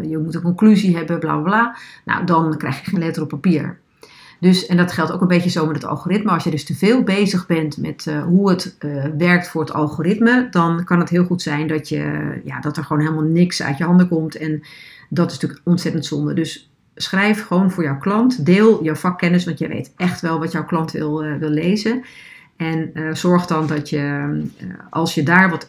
je 0.01 0.19
moet 0.23 0.35
een 0.35 0.41
conclusie 0.41 0.95
hebben, 0.95 1.19
bla 1.19 1.37
bla. 1.37 1.77
Nou, 2.05 2.25
dan 2.25 2.57
krijg 2.57 2.79
je 2.79 2.91
geen 2.91 2.99
letter 2.99 3.23
op 3.23 3.29
papier. 3.29 3.77
Dus, 4.39 4.65
en 4.65 4.77
dat 4.77 4.91
geldt 4.91 5.11
ook 5.11 5.21
een 5.21 5.27
beetje 5.27 5.49
zo 5.49 5.65
met 5.65 5.75
het 5.75 5.85
algoritme. 5.85 6.31
Als 6.31 6.43
je 6.43 6.51
dus 6.51 6.65
te 6.65 6.75
veel 6.75 7.03
bezig 7.03 7.45
bent 7.45 7.77
met 7.77 8.05
uh, 8.05 8.23
hoe 8.23 8.49
het 8.49 8.75
uh, 8.79 9.05
werkt 9.17 9.47
voor 9.47 9.61
het 9.61 9.73
algoritme, 9.73 10.47
dan 10.51 10.83
kan 10.83 10.99
het 10.99 11.09
heel 11.09 11.25
goed 11.25 11.41
zijn 11.41 11.67
dat, 11.67 11.89
je, 11.89 12.33
ja, 12.43 12.59
dat 12.59 12.77
er 12.77 12.83
gewoon 12.83 13.01
helemaal 13.01 13.23
niks 13.23 13.63
uit 13.63 13.77
je 13.77 13.83
handen 13.83 14.07
komt. 14.07 14.35
En 14.35 14.63
dat 15.09 15.31
is 15.31 15.33
natuurlijk 15.33 15.67
ontzettend 15.67 16.05
zonde. 16.05 16.33
Dus 16.33 16.71
schrijf 16.95 17.45
gewoon 17.45 17.71
voor 17.71 17.83
jouw 17.83 17.97
klant. 17.97 18.45
Deel 18.45 18.83
jouw 18.83 18.95
vakkennis, 18.95 19.45
want 19.45 19.59
je 19.59 19.67
weet 19.67 19.93
echt 19.95 20.21
wel 20.21 20.39
wat 20.39 20.51
jouw 20.51 20.65
klant 20.65 20.91
wil, 20.91 21.23
wil 21.39 21.49
lezen. 21.49 22.03
En 22.55 22.91
zorg 23.13 23.45
dan 23.45 23.67
dat 23.67 23.89
je, 23.89 24.43
als 24.89 25.15
je 25.15 25.23
daar 25.23 25.49
wat 25.49 25.67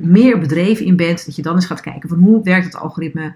meer 0.00 0.38
bedreven 0.38 0.86
in 0.86 0.96
bent, 0.96 1.26
dat 1.26 1.36
je 1.36 1.42
dan 1.42 1.54
eens 1.54 1.66
gaat 1.66 1.80
kijken 1.80 2.08
van 2.08 2.18
hoe 2.18 2.42
werkt 2.42 2.64
het 2.64 2.76
algoritme 2.76 3.34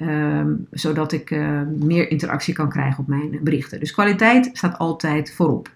Um, 0.00 0.66
zodat 0.70 1.12
ik 1.12 1.30
uh, 1.30 1.60
meer 1.78 2.10
interactie 2.10 2.54
kan 2.54 2.68
krijgen 2.68 2.98
op 2.98 3.06
mijn 3.06 3.38
berichten. 3.42 3.80
Dus 3.80 3.92
kwaliteit 3.92 4.50
staat 4.52 4.78
altijd 4.78 5.34
voorop. 5.34 5.70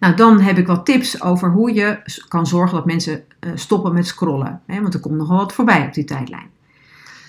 Nou, 0.00 0.14
dan 0.14 0.40
heb 0.40 0.58
ik 0.58 0.66
wat 0.66 0.86
tips 0.86 1.22
over 1.22 1.50
hoe 1.50 1.74
je 1.74 1.98
kan 2.28 2.46
zorgen 2.46 2.76
dat 2.76 2.86
mensen 2.86 3.24
stoppen 3.54 3.94
met 3.94 4.06
scrollen. 4.06 4.60
Hè, 4.66 4.80
want 4.80 4.94
er 4.94 5.00
komt 5.00 5.16
nogal 5.16 5.36
wat 5.36 5.52
voorbij 5.52 5.86
op 5.86 5.94
die 5.94 6.04
tijdlijn. 6.04 6.46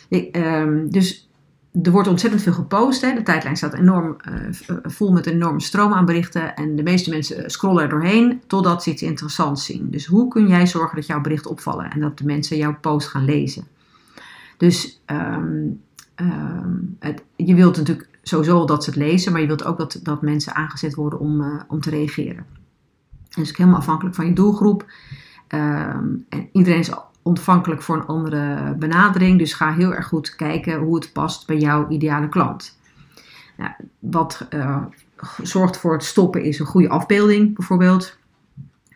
Ik, 0.07 0.37
um, 0.37 0.89
dus 0.89 1.29
er 1.81 1.91
wordt 1.91 2.07
ontzettend 2.07 2.43
veel 2.43 2.53
gepost. 2.53 3.01
Hè. 3.01 3.13
De 3.13 3.23
tijdlijn 3.23 3.57
staat 3.57 3.73
enorm 3.73 4.17
uh, 4.29 4.77
vol 4.83 5.11
met 5.11 5.25
een 5.25 5.33
enorme 5.33 5.61
stroom 5.61 5.93
aan 5.93 6.05
berichten. 6.05 6.55
En 6.55 6.75
de 6.75 6.83
meeste 6.83 7.09
mensen 7.09 7.51
scrollen 7.51 7.83
er 7.83 7.89
doorheen 7.89 8.41
totdat 8.47 8.83
ze 8.83 8.91
iets 8.91 9.01
interessants 9.01 9.65
zien. 9.65 9.89
Dus 9.89 10.05
hoe 10.05 10.27
kun 10.27 10.47
jij 10.47 10.67
zorgen 10.67 10.95
dat 10.95 11.05
jouw 11.05 11.21
berichten 11.21 11.51
opvallen 11.51 11.91
en 11.91 11.99
dat 11.99 12.17
de 12.17 12.25
mensen 12.25 12.57
jouw 12.57 12.77
post 12.81 13.07
gaan 13.07 13.25
lezen? 13.25 13.67
Dus 14.57 15.01
um, 15.05 15.81
um, 16.15 16.95
het, 16.99 17.23
je 17.35 17.55
wilt 17.55 17.77
natuurlijk 17.77 18.09
sowieso 18.21 18.65
dat 18.65 18.83
ze 18.83 18.89
het 18.89 18.99
lezen, 18.99 19.31
maar 19.31 19.41
je 19.41 19.47
wilt 19.47 19.65
ook 19.65 19.77
dat, 19.77 19.99
dat 20.03 20.21
mensen 20.21 20.55
aangezet 20.55 20.95
worden 20.95 21.19
om, 21.19 21.63
om 21.67 21.81
te 21.81 21.89
reageren. 21.89 22.45
Dat 23.29 23.43
is 23.43 23.49
ook 23.49 23.57
helemaal 23.57 23.79
afhankelijk 23.79 24.15
van 24.15 24.25
je 24.25 24.33
doelgroep. 24.33 24.85
Um, 25.47 26.25
en 26.29 26.49
iedereen 26.51 26.79
is 26.79 26.91
ontvankelijk 27.23 27.81
voor 27.81 27.95
een 27.95 28.05
andere 28.05 28.75
benadering, 28.79 29.37
dus 29.37 29.53
ga 29.53 29.73
heel 29.73 29.93
erg 29.93 30.07
goed 30.07 30.35
kijken 30.35 30.79
hoe 30.79 30.95
het 30.95 31.13
past 31.13 31.47
bij 31.47 31.57
jouw 31.57 31.89
ideale 31.89 32.29
klant. 32.29 32.77
Nou, 33.57 33.71
wat 33.99 34.47
uh, 34.49 34.83
zorgt 35.41 35.77
voor 35.77 35.93
het 35.93 36.03
stoppen 36.03 36.43
is 36.43 36.59
een 36.59 36.65
goede 36.65 36.89
afbeelding 36.89 37.55
bijvoorbeeld. 37.55 38.17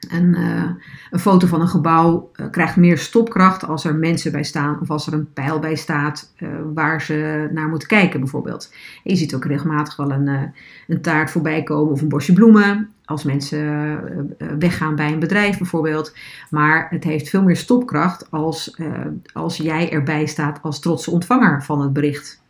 En, 0.09 0.23
uh, 0.23 0.69
een 1.11 1.19
foto 1.19 1.47
van 1.47 1.61
een 1.61 1.67
gebouw 1.67 2.31
uh, 2.35 2.49
krijgt 2.51 2.75
meer 2.75 2.97
stopkracht 2.97 3.63
als 3.65 3.85
er 3.85 3.95
mensen 3.95 4.31
bij 4.31 4.43
staan 4.43 4.79
of 4.81 4.89
als 4.89 5.07
er 5.07 5.13
een 5.13 5.33
pijl 5.33 5.59
bij 5.59 5.75
staat 5.75 6.33
waar 6.73 7.01
ze 7.01 7.49
naar 7.51 7.67
moeten 7.67 7.87
kijken 7.87 8.19
bijvoorbeeld. 8.19 8.73
Je 9.03 9.15
ziet 9.15 9.35
ook 9.35 9.45
regelmatig 9.45 9.95
wel 9.95 10.11
een, 10.11 10.53
een 10.87 11.01
taart 11.01 11.31
voorbij 11.31 11.63
komen 11.63 11.91
of 11.91 12.01
een 12.01 12.09
bosje 12.09 12.33
bloemen 12.33 12.89
als 13.07 13.23
mensen 13.23 14.59
weggaan 14.59 14.95
bij 14.95 15.11
een 15.11 15.19
bedrijf 15.19 15.57
bijvoorbeeld. 15.57 16.13
Maar 16.49 16.87
het 16.89 17.03
heeft 17.03 17.29
veel 17.29 17.43
meer 17.43 17.57
stopkracht 17.57 18.31
als, 18.31 18.77
als 19.33 19.57
jij 19.57 19.91
erbij 19.91 20.25
staat 20.25 20.59
als 20.61 20.79
trotse 20.79 21.11
ontvanger 21.11 21.63
van 21.63 21.81
het 21.81 21.93
bericht. 21.93 22.41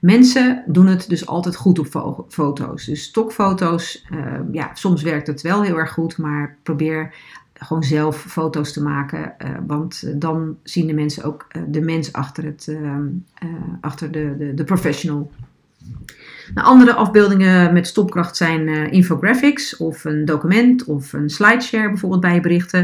Mensen 0.00 0.62
doen 0.66 0.86
het 0.86 1.08
dus 1.08 1.26
altijd 1.26 1.56
goed 1.56 1.78
op 1.78 1.86
foto's. 2.28 2.84
Dus 2.84 3.02
stokfoto's, 3.02 4.06
ja, 4.52 4.70
soms 4.74 5.02
werkt 5.02 5.26
het 5.26 5.40
wel 5.40 5.62
heel 5.62 5.78
erg 5.78 5.92
goed, 5.92 6.18
maar 6.18 6.56
probeer 6.62 7.14
gewoon 7.54 7.82
zelf 7.82 8.16
foto's 8.16 8.72
te 8.72 8.82
maken. 8.82 9.34
Want 9.66 10.20
dan 10.20 10.56
zien 10.62 10.86
de 10.86 10.94
mensen 10.94 11.24
ook 11.24 11.46
de 11.68 11.80
mens 11.80 12.12
achter, 12.12 12.44
het, 12.44 12.76
achter 13.80 14.12
de, 14.12 14.34
de, 14.38 14.54
de, 14.54 14.64
professional. 14.64 15.30
Nou, 16.54 16.66
andere 16.66 16.94
afbeeldingen 16.94 17.72
met 17.72 17.86
stopkracht 17.86 18.36
zijn 18.36 18.68
infographics 18.90 19.76
of 19.76 20.04
een 20.04 20.24
document 20.24 20.84
of 20.84 21.12
een 21.12 21.30
slideshare 21.30 21.88
bijvoorbeeld 21.88 22.20
bij 22.20 22.34
je 22.34 22.40
berichten. 22.40 22.80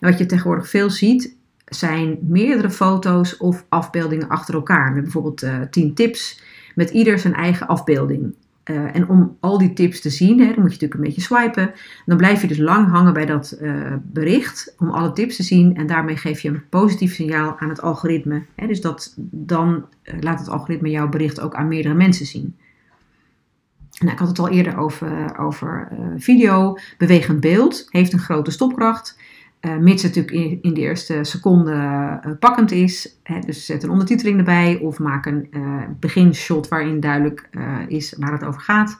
En 0.00 0.10
wat 0.10 0.18
je 0.18 0.26
tegenwoordig 0.26 0.68
veel 0.68 0.90
ziet, 0.90 1.38
zijn 1.70 2.18
meerdere 2.22 2.70
foto's 2.70 3.36
of 3.36 3.64
afbeeldingen 3.68 4.28
achter 4.28 4.54
elkaar. 4.54 4.92
Met 4.92 5.02
bijvoorbeeld 5.02 5.42
uh, 5.42 5.60
10 5.70 5.94
tips 5.94 6.42
met 6.74 6.90
ieder 6.90 7.18
zijn 7.18 7.34
eigen 7.34 7.66
afbeelding. 7.66 8.34
Uh, 8.64 8.96
en 8.96 9.08
om 9.08 9.36
al 9.40 9.58
die 9.58 9.72
tips 9.72 10.00
te 10.00 10.10
zien, 10.10 10.38
hè, 10.38 10.46
dan 10.46 10.46
moet 10.46 10.56
je 10.56 10.62
natuurlijk 10.62 10.94
een 10.94 11.00
beetje 11.00 11.20
swipen. 11.20 11.72
Dan 12.06 12.16
blijf 12.16 12.40
je 12.40 12.48
dus 12.48 12.58
lang 12.58 12.88
hangen 12.88 13.12
bij 13.12 13.26
dat 13.26 13.58
bericht 14.02 14.74
om 14.78 14.90
alle 14.90 15.12
tips 15.12 15.36
te 15.36 15.42
zien. 15.42 15.76
En 15.76 15.86
daarmee 15.86 16.16
geef 16.16 16.40
je 16.40 16.48
een 16.48 16.68
positief 16.68 17.14
signaal 17.14 17.58
aan 17.58 17.68
het 17.68 17.82
algoritme. 17.82 18.42
Hè, 18.54 18.66
dus 18.66 18.80
dat, 18.80 19.14
dan 19.30 19.84
laat 20.20 20.38
het 20.38 20.48
algoritme 20.48 20.90
jouw 20.90 21.08
bericht 21.08 21.40
ook 21.40 21.54
aan 21.54 21.68
meerdere 21.68 21.94
mensen 21.94 22.26
zien. 22.26 22.56
Nou, 24.00 24.12
ik 24.12 24.18
had 24.18 24.28
het 24.28 24.38
al 24.38 24.48
eerder 24.48 24.78
over, 24.78 25.38
over 25.38 25.88
video. 26.16 26.78
Bewegend 26.98 27.40
beeld 27.40 27.86
heeft 27.90 28.12
een 28.12 28.18
grote 28.18 28.50
stopkracht. 28.50 29.18
Uh, 29.60 29.76
mits 29.76 30.02
het 30.02 30.14
natuurlijk 30.14 30.62
in, 30.62 30.74
de 30.74 30.80
eerste 30.80 31.24
seconde 31.24 31.72
uh, 31.72 32.32
pakkend 32.38 32.70
is. 32.70 33.18
Hè, 33.22 33.38
dus 33.40 33.66
zet 33.66 33.82
een 33.82 33.90
ondertiteling 33.90 34.38
erbij 34.38 34.78
of 34.78 34.98
maak 34.98 35.26
een 35.26 35.48
uh, 35.50 35.82
beginshot 35.98 36.68
waarin 36.68 37.00
duidelijk 37.00 37.48
is 37.88 38.14
waar 38.18 38.32
het 38.32 38.44
over 38.44 38.60
gaat. 38.60 38.98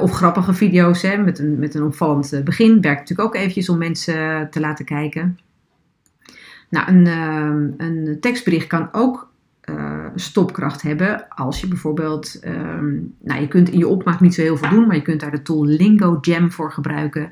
of 0.00 0.10
grappige 0.10 0.54
video's 0.54 1.02
hè, 1.02 1.16
met, 1.16 1.38
een, 1.38 1.58
met 1.58 1.74
een 1.74 1.82
opvallend 1.82 2.44
begin. 2.44 2.80
Werkt 2.80 2.98
natuurlijk 3.00 3.28
ook 3.28 3.34
eventjes 3.34 3.68
om 3.68 3.78
mensen 3.78 4.50
te 4.50 4.60
laten 4.60 4.84
kijken. 4.84 5.38
Nou, 6.68 6.88
een, 6.88 7.06
een 7.76 8.16
tekstbericht 8.20 8.66
kan 8.66 8.88
ook 8.92 9.29
stopkracht 10.14 10.82
hebben 10.82 11.28
als 11.28 11.60
je 11.60 11.68
bijvoorbeeld, 11.68 12.40
um, 12.44 13.14
nou 13.18 13.40
je 13.40 13.48
kunt 13.48 13.68
in 13.68 13.78
je 13.78 13.88
opmaak 13.88 14.20
niet 14.20 14.34
zo 14.34 14.42
heel 14.42 14.56
veel 14.56 14.70
doen, 14.70 14.86
maar 14.86 14.96
je 14.96 15.02
kunt 15.02 15.20
daar 15.20 15.30
de 15.30 15.42
tool 15.42 15.64
Lingo 15.64 16.18
Jam 16.20 16.50
voor 16.50 16.72
gebruiken. 16.72 17.30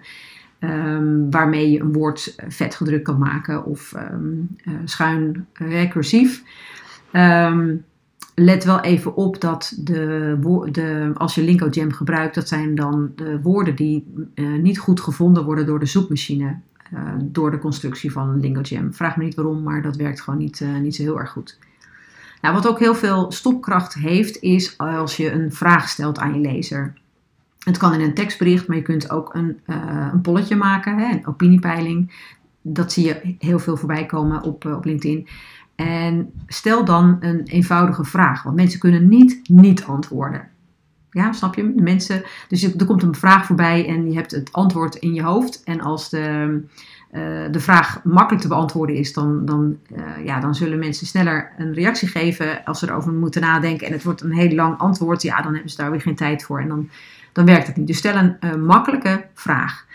Um, 0.60 1.30
waarmee 1.30 1.70
je 1.70 1.80
een 1.80 1.92
woord 1.92 2.34
eh, 2.36 2.46
vetgedrukt 2.48 3.04
kan 3.04 3.18
maken 3.18 3.64
of 3.64 3.94
um, 4.12 4.48
uh, 4.64 4.74
schuin 4.84 5.46
recursief. 5.52 6.42
Let 8.34 8.64
wel 8.64 8.80
even 8.80 9.16
op 9.16 9.40
dat 9.40 9.78
de, 9.84 10.36
de, 10.70 11.10
als 11.14 11.34
je 11.34 11.42
LinkoJam 11.42 11.92
gebruikt, 11.92 12.34
dat 12.34 12.48
zijn 12.48 12.74
dan 12.74 13.12
de 13.14 13.40
woorden 13.42 13.76
die 13.76 14.06
niet 14.60 14.78
goed 14.78 15.00
gevonden 15.00 15.44
worden 15.44 15.66
door 15.66 15.78
de 15.78 15.86
zoekmachine. 15.86 16.56
Door 17.24 17.50
de 17.50 17.58
constructie 17.58 18.12
van 18.12 18.40
LingoJam. 18.40 18.94
Vraag 18.94 19.16
me 19.16 19.24
niet 19.24 19.34
waarom, 19.34 19.62
maar 19.62 19.82
dat 19.82 19.96
werkt 19.96 20.20
gewoon 20.20 20.38
niet, 20.38 20.64
niet 20.82 20.96
zo 20.96 21.02
heel 21.02 21.18
erg 21.18 21.30
goed. 21.30 21.58
Wat 22.52 22.68
ook 22.68 22.78
heel 22.78 22.94
veel 22.94 23.32
stopkracht 23.32 23.94
heeft, 23.94 24.40
is 24.40 24.78
als 24.78 25.16
je 25.16 25.32
een 25.32 25.52
vraag 25.52 25.88
stelt 25.88 26.18
aan 26.18 26.34
je 26.34 26.40
lezer. 26.40 26.94
Het 27.58 27.76
kan 27.76 27.94
in 27.94 28.00
een 28.00 28.14
tekstbericht, 28.14 28.66
maar 28.66 28.76
je 28.76 28.82
kunt 28.82 29.10
ook 29.10 29.34
een, 29.34 29.60
uh, 29.66 30.08
een 30.12 30.20
polletje 30.20 30.56
maken, 30.56 30.98
hè, 30.98 31.12
een 31.12 31.26
opiniepeiling. 31.26 32.12
Dat 32.62 32.92
zie 32.92 33.06
je 33.06 33.36
heel 33.38 33.58
veel 33.58 33.76
voorbij 33.76 34.06
komen 34.06 34.42
op, 34.42 34.64
uh, 34.64 34.76
op 34.76 34.84
LinkedIn. 34.84 35.28
En 35.74 36.32
stel 36.46 36.84
dan 36.84 37.16
een 37.20 37.42
eenvoudige 37.42 38.04
vraag, 38.04 38.42
want 38.42 38.56
mensen 38.56 38.78
kunnen 38.80 39.08
niet 39.08 39.48
niet 39.48 39.84
antwoorden. 39.84 40.48
Ja, 41.10 41.32
snap 41.32 41.54
je? 41.54 41.74
De 41.74 41.82
mensen, 41.82 42.22
dus 42.48 42.62
er 42.62 42.86
komt 42.86 43.02
een 43.02 43.14
vraag 43.14 43.46
voorbij 43.46 43.88
en 43.88 44.10
je 44.10 44.16
hebt 44.16 44.30
het 44.30 44.52
antwoord 44.52 44.94
in 44.94 45.14
je 45.14 45.22
hoofd. 45.22 45.62
En 45.64 45.80
als 45.80 46.10
de, 46.10 46.60
uh, 47.12 47.20
de 47.50 47.60
vraag 47.60 48.04
makkelijk 48.04 48.42
te 48.42 48.48
beantwoorden 48.48 48.96
is, 48.96 49.12
dan, 49.12 49.44
dan, 49.44 49.76
uh, 49.96 50.24
ja, 50.24 50.40
dan 50.40 50.54
zullen 50.54 50.78
mensen 50.78 51.06
sneller 51.06 51.52
een 51.58 51.74
reactie 51.74 52.08
geven 52.08 52.64
als 52.64 52.78
ze 52.78 52.88
erover 52.88 53.12
moeten 53.12 53.40
nadenken. 53.40 53.86
En 53.86 53.92
het 53.92 54.02
wordt 54.02 54.20
een 54.20 54.32
heel 54.32 54.54
lang 54.54 54.78
antwoord, 54.78 55.22
ja, 55.22 55.42
dan 55.42 55.52
hebben 55.52 55.70
ze 55.70 55.76
daar 55.76 55.90
weer 55.90 56.00
geen 56.00 56.16
tijd 56.16 56.42
voor. 56.42 56.60
En 56.60 56.68
dan 56.68 56.88
dan 57.38 57.46
werkt 57.46 57.66
het 57.66 57.76
niet. 57.76 57.86
Dus 57.86 57.96
stel 57.96 58.16
een 58.16 58.36
uh, 58.40 58.54
makkelijke 58.54 59.26
vraag. 59.34 59.86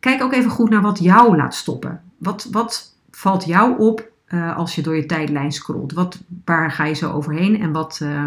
Kijk 0.00 0.22
ook 0.22 0.32
even 0.32 0.50
goed 0.50 0.70
naar 0.70 0.82
wat 0.82 0.98
jou 0.98 1.36
laat 1.36 1.54
stoppen. 1.54 2.00
Wat, 2.18 2.48
wat 2.50 2.94
valt 3.10 3.44
jou 3.44 3.78
op 3.78 4.12
als 4.56 4.74
je 4.74 4.82
door 4.82 4.96
je 4.96 5.06
tijdlijn 5.06 5.52
scrolt? 5.52 5.92
Wat, 5.92 6.22
waar 6.44 6.70
ga 6.70 6.84
je 6.84 6.94
zo 6.94 7.12
overheen 7.12 7.60
en 7.60 7.72
wat, 7.72 8.00
uh, 8.02 8.26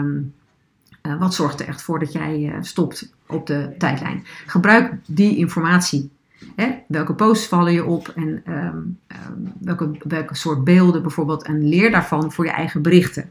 wat 1.20 1.34
zorgt 1.34 1.60
er 1.60 1.68
echt 1.68 1.82
voor 1.82 2.00
dat 2.00 2.12
jij 2.12 2.58
stopt 2.62 3.14
op 3.26 3.48
de 3.48 3.76
tijdlijn? 3.78 4.26
Gebruik 4.46 4.94
die 5.06 5.38
informatie. 5.38 6.10
Hè? 6.56 6.70
Welke 6.88 7.14
posts 7.14 7.48
vallen 7.48 7.74
je 7.74 7.86
op 7.86 8.14
en 8.16 8.44
um, 8.48 8.98
welke, 9.62 9.92
welke 10.08 10.36
soort 10.36 10.64
beelden 10.64 11.02
bijvoorbeeld 11.02 11.44
en 11.44 11.68
leer 11.70 11.92
daarvan 11.92 12.32
voor 12.32 12.46
je 12.46 12.52
eigen 12.52 12.82
berichten. 12.82 13.30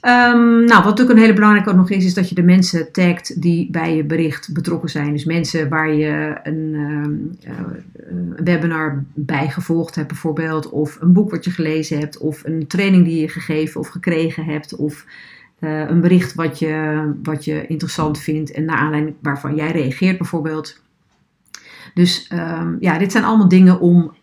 Ehm, 0.00 0.64
nou, 0.64 0.66
wat 0.66 0.84
natuurlijk 0.84 1.10
een 1.10 1.22
hele 1.24 1.32
belangrijke 1.32 1.70
ook 1.70 1.76
nog 1.76 1.90
is, 1.90 2.04
is 2.04 2.14
dat 2.14 2.28
je 2.28 2.34
de 2.34 2.42
mensen 2.42 2.92
tagt 2.92 3.42
die 3.42 3.70
bij 3.70 3.96
je 3.96 4.04
bericht 4.04 4.52
betrokken 4.52 4.90
zijn. 4.90 5.12
Dus 5.12 5.24
mensen 5.24 5.68
waar 5.68 5.92
je 5.92 6.38
een, 6.42 6.72
ehm, 6.74 7.52
eh, 7.52 8.44
webinar 8.44 9.04
bij 9.14 9.48
gevolgd 9.48 9.94
hebt 9.94 10.08
bijvoorbeeld, 10.08 10.68
of 10.68 10.98
een 11.00 11.12
boek 11.12 11.30
wat 11.30 11.44
je 11.44 11.50
gelezen 11.50 11.98
hebt, 11.98 12.18
of 12.18 12.44
een 12.44 12.66
training 12.66 13.04
die 13.04 13.20
je 13.20 13.28
gegeven 13.28 13.80
of 13.80 13.88
gekregen 13.88 14.44
hebt, 14.44 14.76
of 14.76 15.06
eh, 15.58 15.88
een 15.88 16.00
bericht 16.00 16.34
wat 16.34 16.58
je, 16.58 17.04
wat 17.22 17.44
je 17.44 17.66
interessant 17.66 18.18
vindt 18.18 18.50
en 18.50 18.64
naar 18.64 18.76
aanleiding 18.76 19.16
waarvan 19.22 19.54
jij 19.54 19.70
reageert 19.70 20.18
bijvoorbeeld. 20.18 20.82
Dus 21.94 22.26
ehm, 22.28 22.74
ja, 22.80 22.98
dit 22.98 23.12
zijn 23.12 23.24
allemaal 23.24 23.48
dingen 23.48 23.80
om 23.80 24.14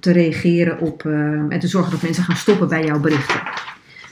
te 0.00 0.12
reageren 0.12 0.80
op 0.80 1.04
en 1.48 1.58
te 1.58 1.68
zorgen 1.68 1.90
dat 1.90 2.02
mensen 2.02 2.24
gaan 2.24 2.36
stoppen 2.36 2.68
bij 2.68 2.84
jouw 2.84 3.00
berichten. 3.00 3.40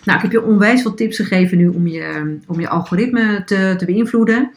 Nou, 0.06 0.18
ik 0.18 0.24
heb 0.24 0.32
je 0.32 0.42
onwijs 0.42 0.82
wat 0.82 0.96
tips 0.96 1.16
gegeven 1.16 1.58
nu 1.58 1.68
om 1.68 1.86
je, 1.86 2.36
om 2.46 2.60
je 2.60 2.68
algoritme 2.68 3.42
te, 3.44 3.74
te 3.78 3.84
beïnvloeden. 3.84 4.50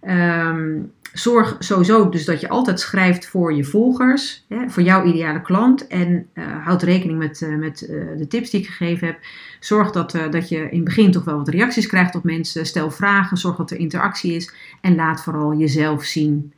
Ehm, 0.00 0.80
zorg 1.12 1.56
sowieso 1.58 2.08
dus 2.08 2.24
dat 2.24 2.40
je 2.40 2.48
altijd 2.48 2.80
schrijft 2.80 3.26
voor 3.26 3.54
je 3.54 3.64
volgers, 3.64 4.44
hè, 4.48 4.68
voor 4.68 4.82
jouw 4.82 5.04
ideale 5.04 5.42
klant. 5.42 5.86
En 5.86 6.26
uh, 6.34 6.44
houd 6.64 6.82
rekening 6.82 7.18
met, 7.18 7.40
uh, 7.40 7.56
met 7.56 7.86
uh, 7.90 8.04
de 8.16 8.26
tips 8.26 8.50
die 8.50 8.60
ik 8.60 8.66
gegeven 8.66 9.06
heb. 9.06 9.18
Zorg 9.60 9.90
dat, 9.90 10.10
dat 10.30 10.48
je 10.48 10.56
in 10.56 10.76
het 10.76 10.84
begin 10.84 11.10
toch 11.10 11.24
wel 11.24 11.36
wat 11.36 11.48
reacties 11.48 11.86
krijgt 11.86 12.14
op 12.14 12.24
mensen. 12.24 12.66
Stel 12.66 12.90
vragen, 12.90 13.36
zorg 13.36 13.56
dat 13.56 13.70
er 13.70 13.78
interactie 13.78 14.34
is. 14.34 14.52
En 14.80 14.94
laat 14.94 15.22
vooral 15.22 15.56
jezelf 15.56 16.04
zien. 16.04 16.52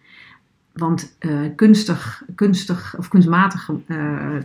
Want 0.81 1.17
kunstig, 1.57 2.23
kunstig 2.35 2.95
of 2.99 3.09
kunstmatige 3.09 3.75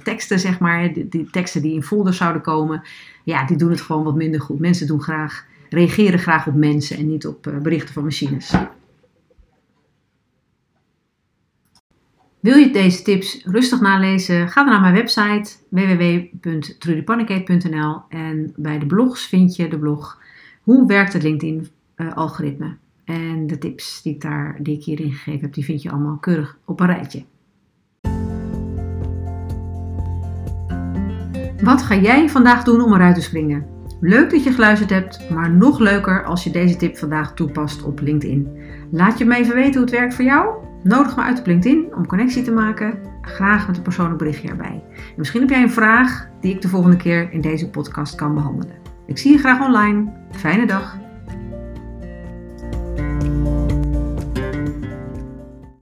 teksten, 0.03 0.39
zeg 0.39 0.59
maar, 0.59 0.93
die, 0.93 1.07
die 1.07 1.29
teksten 1.29 1.61
die 1.61 1.73
in 1.73 1.83
folders 1.83 2.17
zouden 2.17 2.41
komen, 2.41 2.81
ja, 3.23 3.45
die 3.45 3.57
doen 3.57 3.69
het 3.69 3.81
gewoon 3.81 4.03
wat 4.03 4.15
minder 4.15 4.41
goed. 4.41 4.59
Mensen 4.59 4.87
doen 4.87 5.01
graag, 5.01 5.45
reageren 5.69 6.19
graag 6.19 6.47
op 6.47 6.55
mensen 6.55 6.97
en 6.97 7.07
niet 7.07 7.27
op 7.27 7.47
uh, 7.47 7.57
berichten 7.57 7.93
van 7.93 8.03
machines. 8.03 8.53
Wil 12.39 12.57
je 12.57 12.71
deze 12.71 13.01
tips 13.01 13.45
rustig 13.45 13.81
nalezen? 13.81 14.49
Ga 14.49 14.63
dan 14.63 14.71
naar 14.71 14.81
mijn 14.81 14.93
website 14.93 15.51
www.trudypanicate.nl 15.69 18.01
en 18.09 18.53
bij 18.55 18.79
de 18.79 18.85
blogs 18.85 19.27
vind 19.27 19.55
je 19.55 19.67
de 19.67 19.79
blog 19.79 20.21
Hoe 20.61 20.87
werkt 20.87 21.13
het 21.13 21.23
LinkedIn 21.23 21.67
uh, 21.95 22.13
algoritme? 22.13 22.77
En 23.05 23.47
de 23.47 23.57
tips 23.57 24.01
die 24.01 24.13
ik, 24.13 24.21
daar, 24.21 24.57
die 24.61 24.77
ik 24.77 24.83
hierin 24.83 25.11
gegeven 25.11 25.41
heb, 25.41 25.53
die 25.53 25.65
vind 25.65 25.81
je 25.81 25.91
allemaal 25.91 26.17
keurig 26.17 26.57
op 26.65 26.79
een 26.79 26.87
rijtje. 26.87 27.23
Wat 31.63 31.81
ga 31.81 31.95
jij 31.95 32.29
vandaag 32.29 32.63
doen 32.63 32.81
om 32.81 32.93
eruit 32.93 33.15
te 33.15 33.21
springen? 33.21 33.65
Leuk 33.99 34.29
dat 34.29 34.43
je 34.43 34.51
geluisterd 34.51 34.89
hebt, 34.89 35.29
maar 35.29 35.51
nog 35.51 35.79
leuker 35.79 36.25
als 36.25 36.43
je 36.43 36.51
deze 36.51 36.75
tip 36.75 36.97
vandaag 36.97 37.33
toepast 37.33 37.83
op 37.83 37.99
LinkedIn. 37.99 38.47
Laat 38.91 39.17
je 39.17 39.25
me 39.25 39.35
even 39.35 39.55
weten 39.55 39.73
hoe 39.73 39.81
het 39.81 39.89
werkt 39.89 40.13
voor 40.13 40.25
jou. 40.25 40.63
Nodig 40.83 41.15
me 41.15 41.21
uit 41.21 41.39
op 41.39 41.45
LinkedIn 41.45 41.95
om 41.95 42.07
connectie 42.07 42.43
te 42.43 42.51
maken. 42.51 42.99
Graag 43.21 43.67
met 43.67 43.77
een 43.77 43.83
persoonlijk 43.83 44.17
berichtje 44.17 44.49
erbij. 44.49 44.83
En 44.95 45.13
misschien 45.15 45.41
heb 45.41 45.49
jij 45.49 45.61
een 45.61 45.71
vraag 45.71 46.29
die 46.41 46.53
ik 46.53 46.61
de 46.61 46.67
volgende 46.67 46.97
keer 46.97 47.31
in 47.31 47.41
deze 47.41 47.69
podcast 47.69 48.15
kan 48.15 48.33
behandelen. 48.33 48.75
Ik 49.05 49.17
zie 49.17 49.31
je 49.31 49.37
graag 49.37 49.65
online. 49.65 50.13
Fijne 50.31 50.65
dag. 50.65 51.04